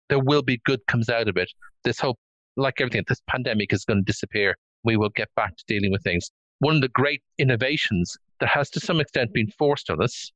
There 0.08 0.18
will 0.18 0.42
be 0.42 0.60
good 0.64 0.86
comes 0.86 1.08
out 1.08 1.28
of 1.28 1.36
it. 1.36 1.50
This 1.84 2.00
whole, 2.00 2.18
like 2.56 2.80
everything, 2.80 3.04
this 3.08 3.22
pandemic 3.28 3.72
is 3.72 3.84
going 3.84 4.00
to 4.00 4.04
disappear. 4.04 4.56
We 4.84 4.96
will 4.96 5.10
get 5.10 5.28
back 5.36 5.56
to 5.56 5.64
dealing 5.66 5.92
with 5.92 6.02
things. 6.02 6.30
One 6.60 6.76
of 6.76 6.80
the 6.80 6.88
great 6.88 7.22
innovations 7.38 8.16
that 8.40 8.48
has 8.48 8.70
to 8.70 8.80
some 8.80 9.00
extent 9.00 9.32
been 9.32 9.50
forced 9.58 9.90
on 9.90 10.02
us, 10.02 10.32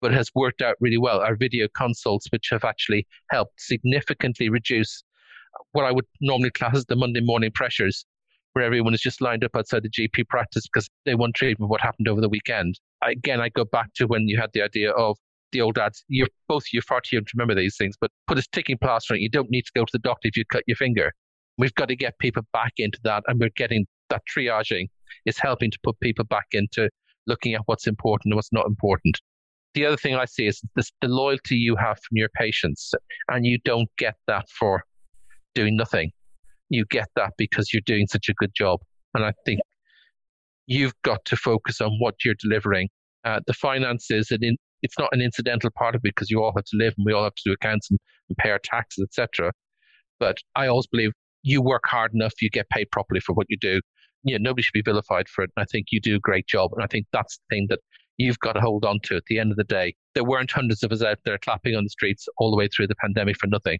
but 0.00 0.12
has 0.12 0.30
worked 0.34 0.62
out 0.62 0.76
really 0.80 0.98
well, 0.98 1.20
are 1.20 1.36
video 1.36 1.68
consults, 1.76 2.26
which 2.30 2.48
have 2.50 2.64
actually 2.64 3.06
helped 3.30 3.60
significantly 3.60 4.48
reduce 4.48 5.04
what 5.72 5.84
I 5.84 5.92
would 5.92 6.06
normally 6.20 6.50
class 6.50 6.76
as 6.76 6.86
the 6.86 6.96
Monday 6.96 7.20
morning 7.20 7.50
pressures 7.54 8.04
where 8.52 8.64
everyone 8.64 8.94
is 8.94 9.00
just 9.00 9.20
lined 9.20 9.44
up 9.44 9.56
outside 9.56 9.82
the 9.82 9.88
GP 9.90 10.28
practice 10.28 10.66
because 10.66 10.88
they 11.04 11.14
want 11.14 11.34
treatment 11.34 11.70
what 11.70 11.80
happened 11.80 12.08
over 12.08 12.20
the 12.20 12.28
weekend. 12.28 12.78
Again, 13.02 13.40
I 13.40 13.48
go 13.48 13.64
back 13.64 13.92
to 13.94 14.06
when 14.06 14.28
you 14.28 14.38
had 14.38 14.50
the 14.52 14.62
idea 14.62 14.90
of 14.92 15.16
the 15.52 15.60
old 15.60 15.78
ads. 15.78 16.04
You're 16.08 16.28
both 16.48 16.64
you're 16.72 16.82
far 16.82 17.00
too 17.00 17.16
young 17.16 17.24
to 17.24 17.32
remember 17.34 17.54
these 17.54 17.76
things, 17.76 17.96
but 18.00 18.10
put 18.26 18.38
a 18.38 18.42
sticking 18.42 18.78
plaster 18.78 19.14
on 19.14 19.18
it. 19.18 19.22
You 19.22 19.28
don't 19.28 19.50
need 19.50 19.62
to 19.62 19.72
go 19.74 19.84
to 19.84 19.92
the 19.92 19.98
doctor 19.98 20.28
if 20.28 20.36
you 20.36 20.44
cut 20.44 20.64
your 20.66 20.76
finger. 20.76 21.12
We've 21.58 21.74
got 21.74 21.88
to 21.88 21.96
get 21.96 22.18
people 22.18 22.42
back 22.52 22.72
into 22.78 22.98
that, 23.04 23.22
and 23.26 23.38
we're 23.38 23.50
getting 23.56 23.86
that 24.10 24.22
triaging 24.34 24.88
is 25.26 25.38
helping 25.38 25.70
to 25.70 25.78
put 25.82 25.98
people 26.00 26.24
back 26.24 26.46
into 26.52 26.88
looking 27.26 27.54
at 27.54 27.60
what's 27.66 27.86
important 27.86 28.32
and 28.32 28.36
what's 28.36 28.52
not 28.52 28.66
important. 28.66 29.20
The 29.74 29.86
other 29.86 29.96
thing 29.96 30.16
I 30.16 30.24
see 30.24 30.46
is 30.46 30.60
this, 30.74 30.90
the 31.00 31.08
loyalty 31.08 31.56
you 31.56 31.76
have 31.76 31.96
from 31.96 32.16
your 32.16 32.28
patients, 32.36 32.92
and 33.28 33.46
you 33.46 33.58
don't 33.64 33.88
get 33.98 34.14
that 34.26 34.48
for 34.50 34.82
doing 35.54 35.76
nothing 35.76 36.10
you 36.72 36.84
get 36.86 37.08
that 37.16 37.32
because 37.36 37.72
you're 37.72 37.82
doing 37.84 38.06
such 38.06 38.28
a 38.28 38.34
good 38.34 38.54
job. 38.54 38.80
And 39.14 39.24
I 39.24 39.32
think 39.44 39.60
you've 40.66 40.94
got 41.02 41.24
to 41.26 41.36
focus 41.36 41.80
on 41.80 41.92
what 41.98 42.14
you're 42.24 42.34
delivering. 42.38 42.88
Uh, 43.24 43.40
the 43.46 43.52
finances, 43.52 44.30
and 44.30 44.42
in, 44.42 44.56
it's 44.82 44.98
not 44.98 45.08
an 45.12 45.20
incidental 45.20 45.70
part 45.76 45.94
of 45.94 46.00
it 46.00 46.14
because 46.14 46.30
you 46.30 46.42
all 46.42 46.52
have 46.56 46.64
to 46.64 46.76
live 46.76 46.94
and 46.96 47.06
we 47.06 47.12
all 47.12 47.24
have 47.24 47.34
to 47.34 47.42
do 47.44 47.52
accounts 47.52 47.90
and, 47.90 47.98
and 48.28 48.36
pay 48.36 48.50
our 48.50 48.58
taxes, 48.58 49.04
etc. 49.04 49.52
But 50.18 50.38
I 50.54 50.66
always 50.66 50.86
believe 50.86 51.12
you 51.42 51.62
work 51.62 51.84
hard 51.86 52.14
enough, 52.14 52.34
you 52.40 52.50
get 52.50 52.68
paid 52.70 52.90
properly 52.90 53.20
for 53.20 53.32
what 53.32 53.46
you 53.48 53.56
do. 53.60 53.80
You 54.24 54.38
know, 54.38 54.50
nobody 54.50 54.62
should 54.62 54.72
be 54.72 54.82
vilified 54.82 55.28
for 55.28 55.42
it. 55.42 55.50
And 55.56 55.62
I 55.62 55.66
think 55.70 55.86
you 55.90 56.00
do 56.00 56.16
a 56.16 56.20
great 56.20 56.46
job. 56.46 56.70
And 56.74 56.82
I 56.82 56.86
think 56.86 57.06
that's 57.12 57.38
the 57.38 57.56
thing 57.56 57.66
that 57.70 57.80
you've 58.18 58.38
got 58.38 58.52
to 58.52 58.60
hold 58.60 58.84
on 58.84 59.00
to 59.04 59.16
at 59.16 59.24
the 59.28 59.38
end 59.38 59.50
of 59.50 59.56
the 59.56 59.64
day. 59.64 59.94
There 60.14 60.24
weren't 60.24 60.50
hundreds 60.50 60.82
of 60.82 60.92
us 60.92 61.02
out 61.02 61.18
there 61.24 61.38
clapping 61.38 61.74
on 61.74 61.84
the 61.84 61.90
streets 61.90 62.28
all 62.38 62.50
the 62.50 62.56
way 62.56 62.68
through 62.68 62.86
the 62.86 62.94
pandemic 62.96 63.36
for 63.36 63.48
nothing. 63.48 63.78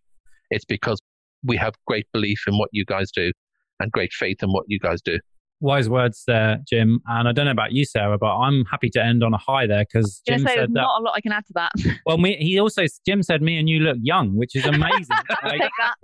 It's 0.51 0.65
because 0.65 0.99
we 1.45 1.57
have 1.57 1.75
great 1.87 2.07
belief 2.13 2.43
in 2.47 2.59
what 2.59 2.71
you 2.73 2.85
guys 2.85 3.11
do 3.13 3.33
and 3.81 3.93
great 3.93 4.13
faith 4.13 4.43
in 4.43 4.51
what 4.51 4.65
you 4.69 4.79
guys 4.79 5.01
do. 5.03 5.19
Wise 5.63 5.89
words 5.89 6.25
there, 6.27 6.59
Jim. 6.69 7.01
And 7.07 7.29
I 7.29 7.33
don't 7.33 7.45
know 7.47 7.53
about 7.53 7.73
you, 7.73 7.85
Sarah, 7.85 8.19
but 8.19 8.37
I'm 8.37 8.65
happy 8.67 8.91
to 8.91 9.03
end 9.03 9.23
on 9.25 9.33
a 9.33 9.39
high 9.39 9.67
there 9.67 9.85
because 9.91 10.21
Jim 10.27 10.41
say 10.41 10.45
said 10.47 10.57
there's 10.57 10.69
that. 10.69 10.81
not 10.81 11.01
a 11.01 11.03
lot 11.05 11.15
I 11.17 11.21
can 11.21 11.33
add 11.33 11.47
to 11.47 11.53
that. 11.55 11.73
Well, 12.07 12.19
me, 12.19 12.37
he 12.37 12.59
also 12.59 12.83
Jim 13.07 13.23
said 13.23 13.41
me 13.43 13.57
and 13.59 13.69
you 13.69 13.79
look 13.81 13.97
young, 14.03 14.37
which 14.37 14.55
is 14.57 14.67
amazing. 14.67 15.07
like, 15.45 15.61
Take 15.61 15.71
that. 15.79 15.95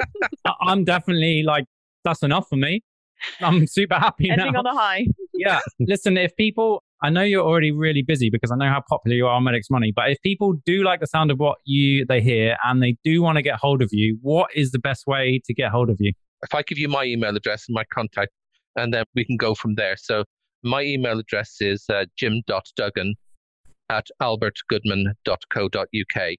I- 0.47 0.53
I'm 0.68 0.85
definitely 0.85 1.42
like 1.44 1.64
that's 2.05 2.23
enough 2.23 2.49
for 2.49 2.57
me. 2.57 2.83
I'm 3.40 3.66
super 3.66 3.97
happy 3.97 4.31
Ending 4.31 4.53
now. 4.53 4.61
on 4.61 4.66
a 4.66 4.75
high. 4.75 5.07
yeah. 5.35 5.59
Listen, 5.81 6.16
if 6.16 6.37
people, 6.37 6.85
I 7.03 7.11
know 7.11 7.23
you're 7.23 7.44
already 7.44 7.73
really 7.73 8.03
busy 8.03 8.31
because 8.31 8.53
I 8.53 8.57
know 8.57 8.68
how 8.68 8.81
popular 8.88 9.16
you 9.16 9.27
are 9.27 9.33
on 9.35 9.42
Medics 9.42 9.68
Money, 9.71 9.92
but 9.94 10.09
if 10.11 10.21
people 10.23 10.53
do 10.64 10.85
like 10.85 11.01
the 11.01 11.07
sound 11.09 11.33
of 11.33 11.38
what 11.40 11.59
you 11.64 12.05
they 12.07 12.21
hear 12.21 12.57
and 12.64 12.81
they 12.81 12.97
do 13.03 13.21
want 13.21 13.35
to 13.37 13.42
get 13.42 13.57
hold 13.57 13.83
of 13.83 13.88
you, 13.90 14.18
what 14.23 14.51
is 14.55 14.71
the 14.71 14.79
best 14.79 15.05
way 15.09 15.40
to 15.47 15.53
get 15.53 15.71
hold 15.73 15.90
of 15.90 15.97
you? 15.99 16.12
If 16.44 16.55
I 16.55 16.62
give 16.62 16.79
you 16.79 16.88
my 16.88 17.03
email 17.03 17.37
address 17.37 17.64
and 17.68 17.75
my 17.75 17.83
contact, 17.92 18.31
and 18.78 18.94
then 18.94 19.04
we 19.14 19.24
can 19.24 19.36
go 19.36 19.54
from 19.54 19.74
there. 19.74 19.96
So 19.96 20.24
my 20.62 20.82
email 20.82 21.18
address 21.18 21.56
is 21.60 21.84
uh, 21.92 22.04
jim.duggan 22.16 23.14
at 23.90 24.06
albertgoodman.co.uk. 24.22 26.32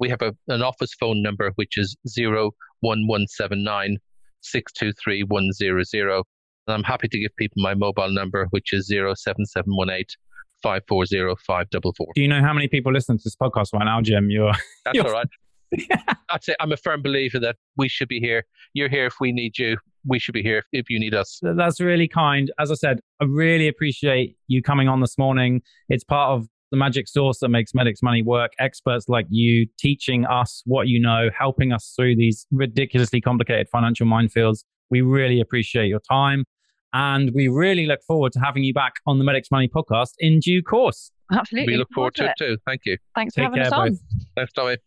We 0.00 0.08
have 0.08 0.22
a, 0.22 0.34
an 0.48 0.62
office 0.62 0.94
phone 0.98 1.22
number, 1.22 1.52
which 1.56 1.76
is 1.76 1.96
01179 2.16 3.98
623 4.40 5.22
100. 5.24 6.22
And 6.66 6.68
I'm 6.68 6.84
happy 6.84 7.08
to 7.08 7.18
give 7.18 7.34
people 7.36 7.62
my 7.62 7.74
mobile 7.74 8.10
number, 8.10 8.46
which 8.50 8.72
is 8.72 8.88
07718 8.88 10.04
540 10.62 12.12
Do 12.14 12.22
you 12.22 12.28
know 12.28 12.40
how 12.42 12.52
many 12.52 12.68
people 12.68 12.92
listen 12.92 13.16
to 13.16 13.22
this 13.24 13.34
podcast 13.36 13.72
right 13.72 13.84
now, 13.84 14.00
Jim? 14.00 14.30
You're 14.30 14.52
That's 14.84 14.96
You're- 14.96 15.08
all 15.08 15.14
right. 15.14 15.26
That's 16.30 16.48
it. 16.48 16.56
I'm 16.60 16.72
a 16.72 16.78
firm 16.78 17.02
believer 17.02 17.38
that 17.40 17.56
we 17.76 17.90
should 17.90 18.08
be 18.08 18.20
here. 18.20 18.44
You're 18.72 18.88
here 18.88 19.04
if 19.06 19.16
we 19.20 19.32
need 19.32 19.58
you. 19.58 19.76
We 20.06 20.18
should 20.18 20.34
be 20.34 20.42
here 20.42 20.58
if, 20.58 20.64
if 20.72 20.90
you 20.90 20.98
need 20.98 21.14
us. 21.14 21.40
that's 21.42 21.80
really 21.80 22.08
kind. 22.08 22.50
As 22.58 22.70
I 22.70 22.74
said, 22.74 23.00
I 23.20 23.24
really 23.24 23.68
appreciate 23.68 24.36
you 24.46 24.62
coming 24.62 24.88
on 24.88 25.00
this 25.00 25.18
morning. 25.18 25.62
It's 25.88 26.04
part 26.04 26.30
of 26.30 26.46
the 26.70 26.76
magic 26.76 27.08
sauce 27.08 27.38
that 27.40 27.48
makes 27.48 27.74
Medics 27.74 28.02
Money 28.02 28.22
work. 28.22 28.52
Experts 28.58 29.08
like 29.08 29.26
you 29.30 29.66
teaching 29.78 30.26
us 30.26 30.62
what 30.66 30.88
you 30.88 31.00
know, 31.00 31.30
helping 31.36 31.72
us 31.72 31.92
through 31.96 32.16
these 32.16 32.46
ridiculously 32.50 33.20
complicated 33.20 33.68
financial 33.70 34.06
minefields. 34.06 34.64
We 34.90 35.00
really 35.00 35.40
appreciate 35.40 35.88
your 35.88 36.00
time. 36.00 36.44
And 36.92 37.32
we 37.34 37.48
really 37.48 37.86
look 37.86 38.00
forward 38.06 38.32
to 38.32 38.40
having 38.40 38.64
you 38.64 38.72
back 38.72 38.94
on 39.06 39.18
the 39.18 39.24
Medics 39.24 39.50
Money 39.50 39.68
podcast 39.68 40.12
in 40.18 40.40
due 40.40 40.62
course. 40.62 41.10
Absolutely. 41.30 41.74
We 41.74 41.78
look 41.78 41.88
forward 41.94 42.14
to 42.16 42.26
it 42.26 42.34
too. 42.38 42.56
Thank 42.66 42.82
you. 42.86 42.96
Thanks 43.14 43.34
for 43.34 43.42
Take 43.42 43.50
having 43.50 43.60
us 43.60 43.72
on. 43.72 43.90
both. 43.90 43.98
Thanks, 44.34 44.52
Tommy. 44.52 44.78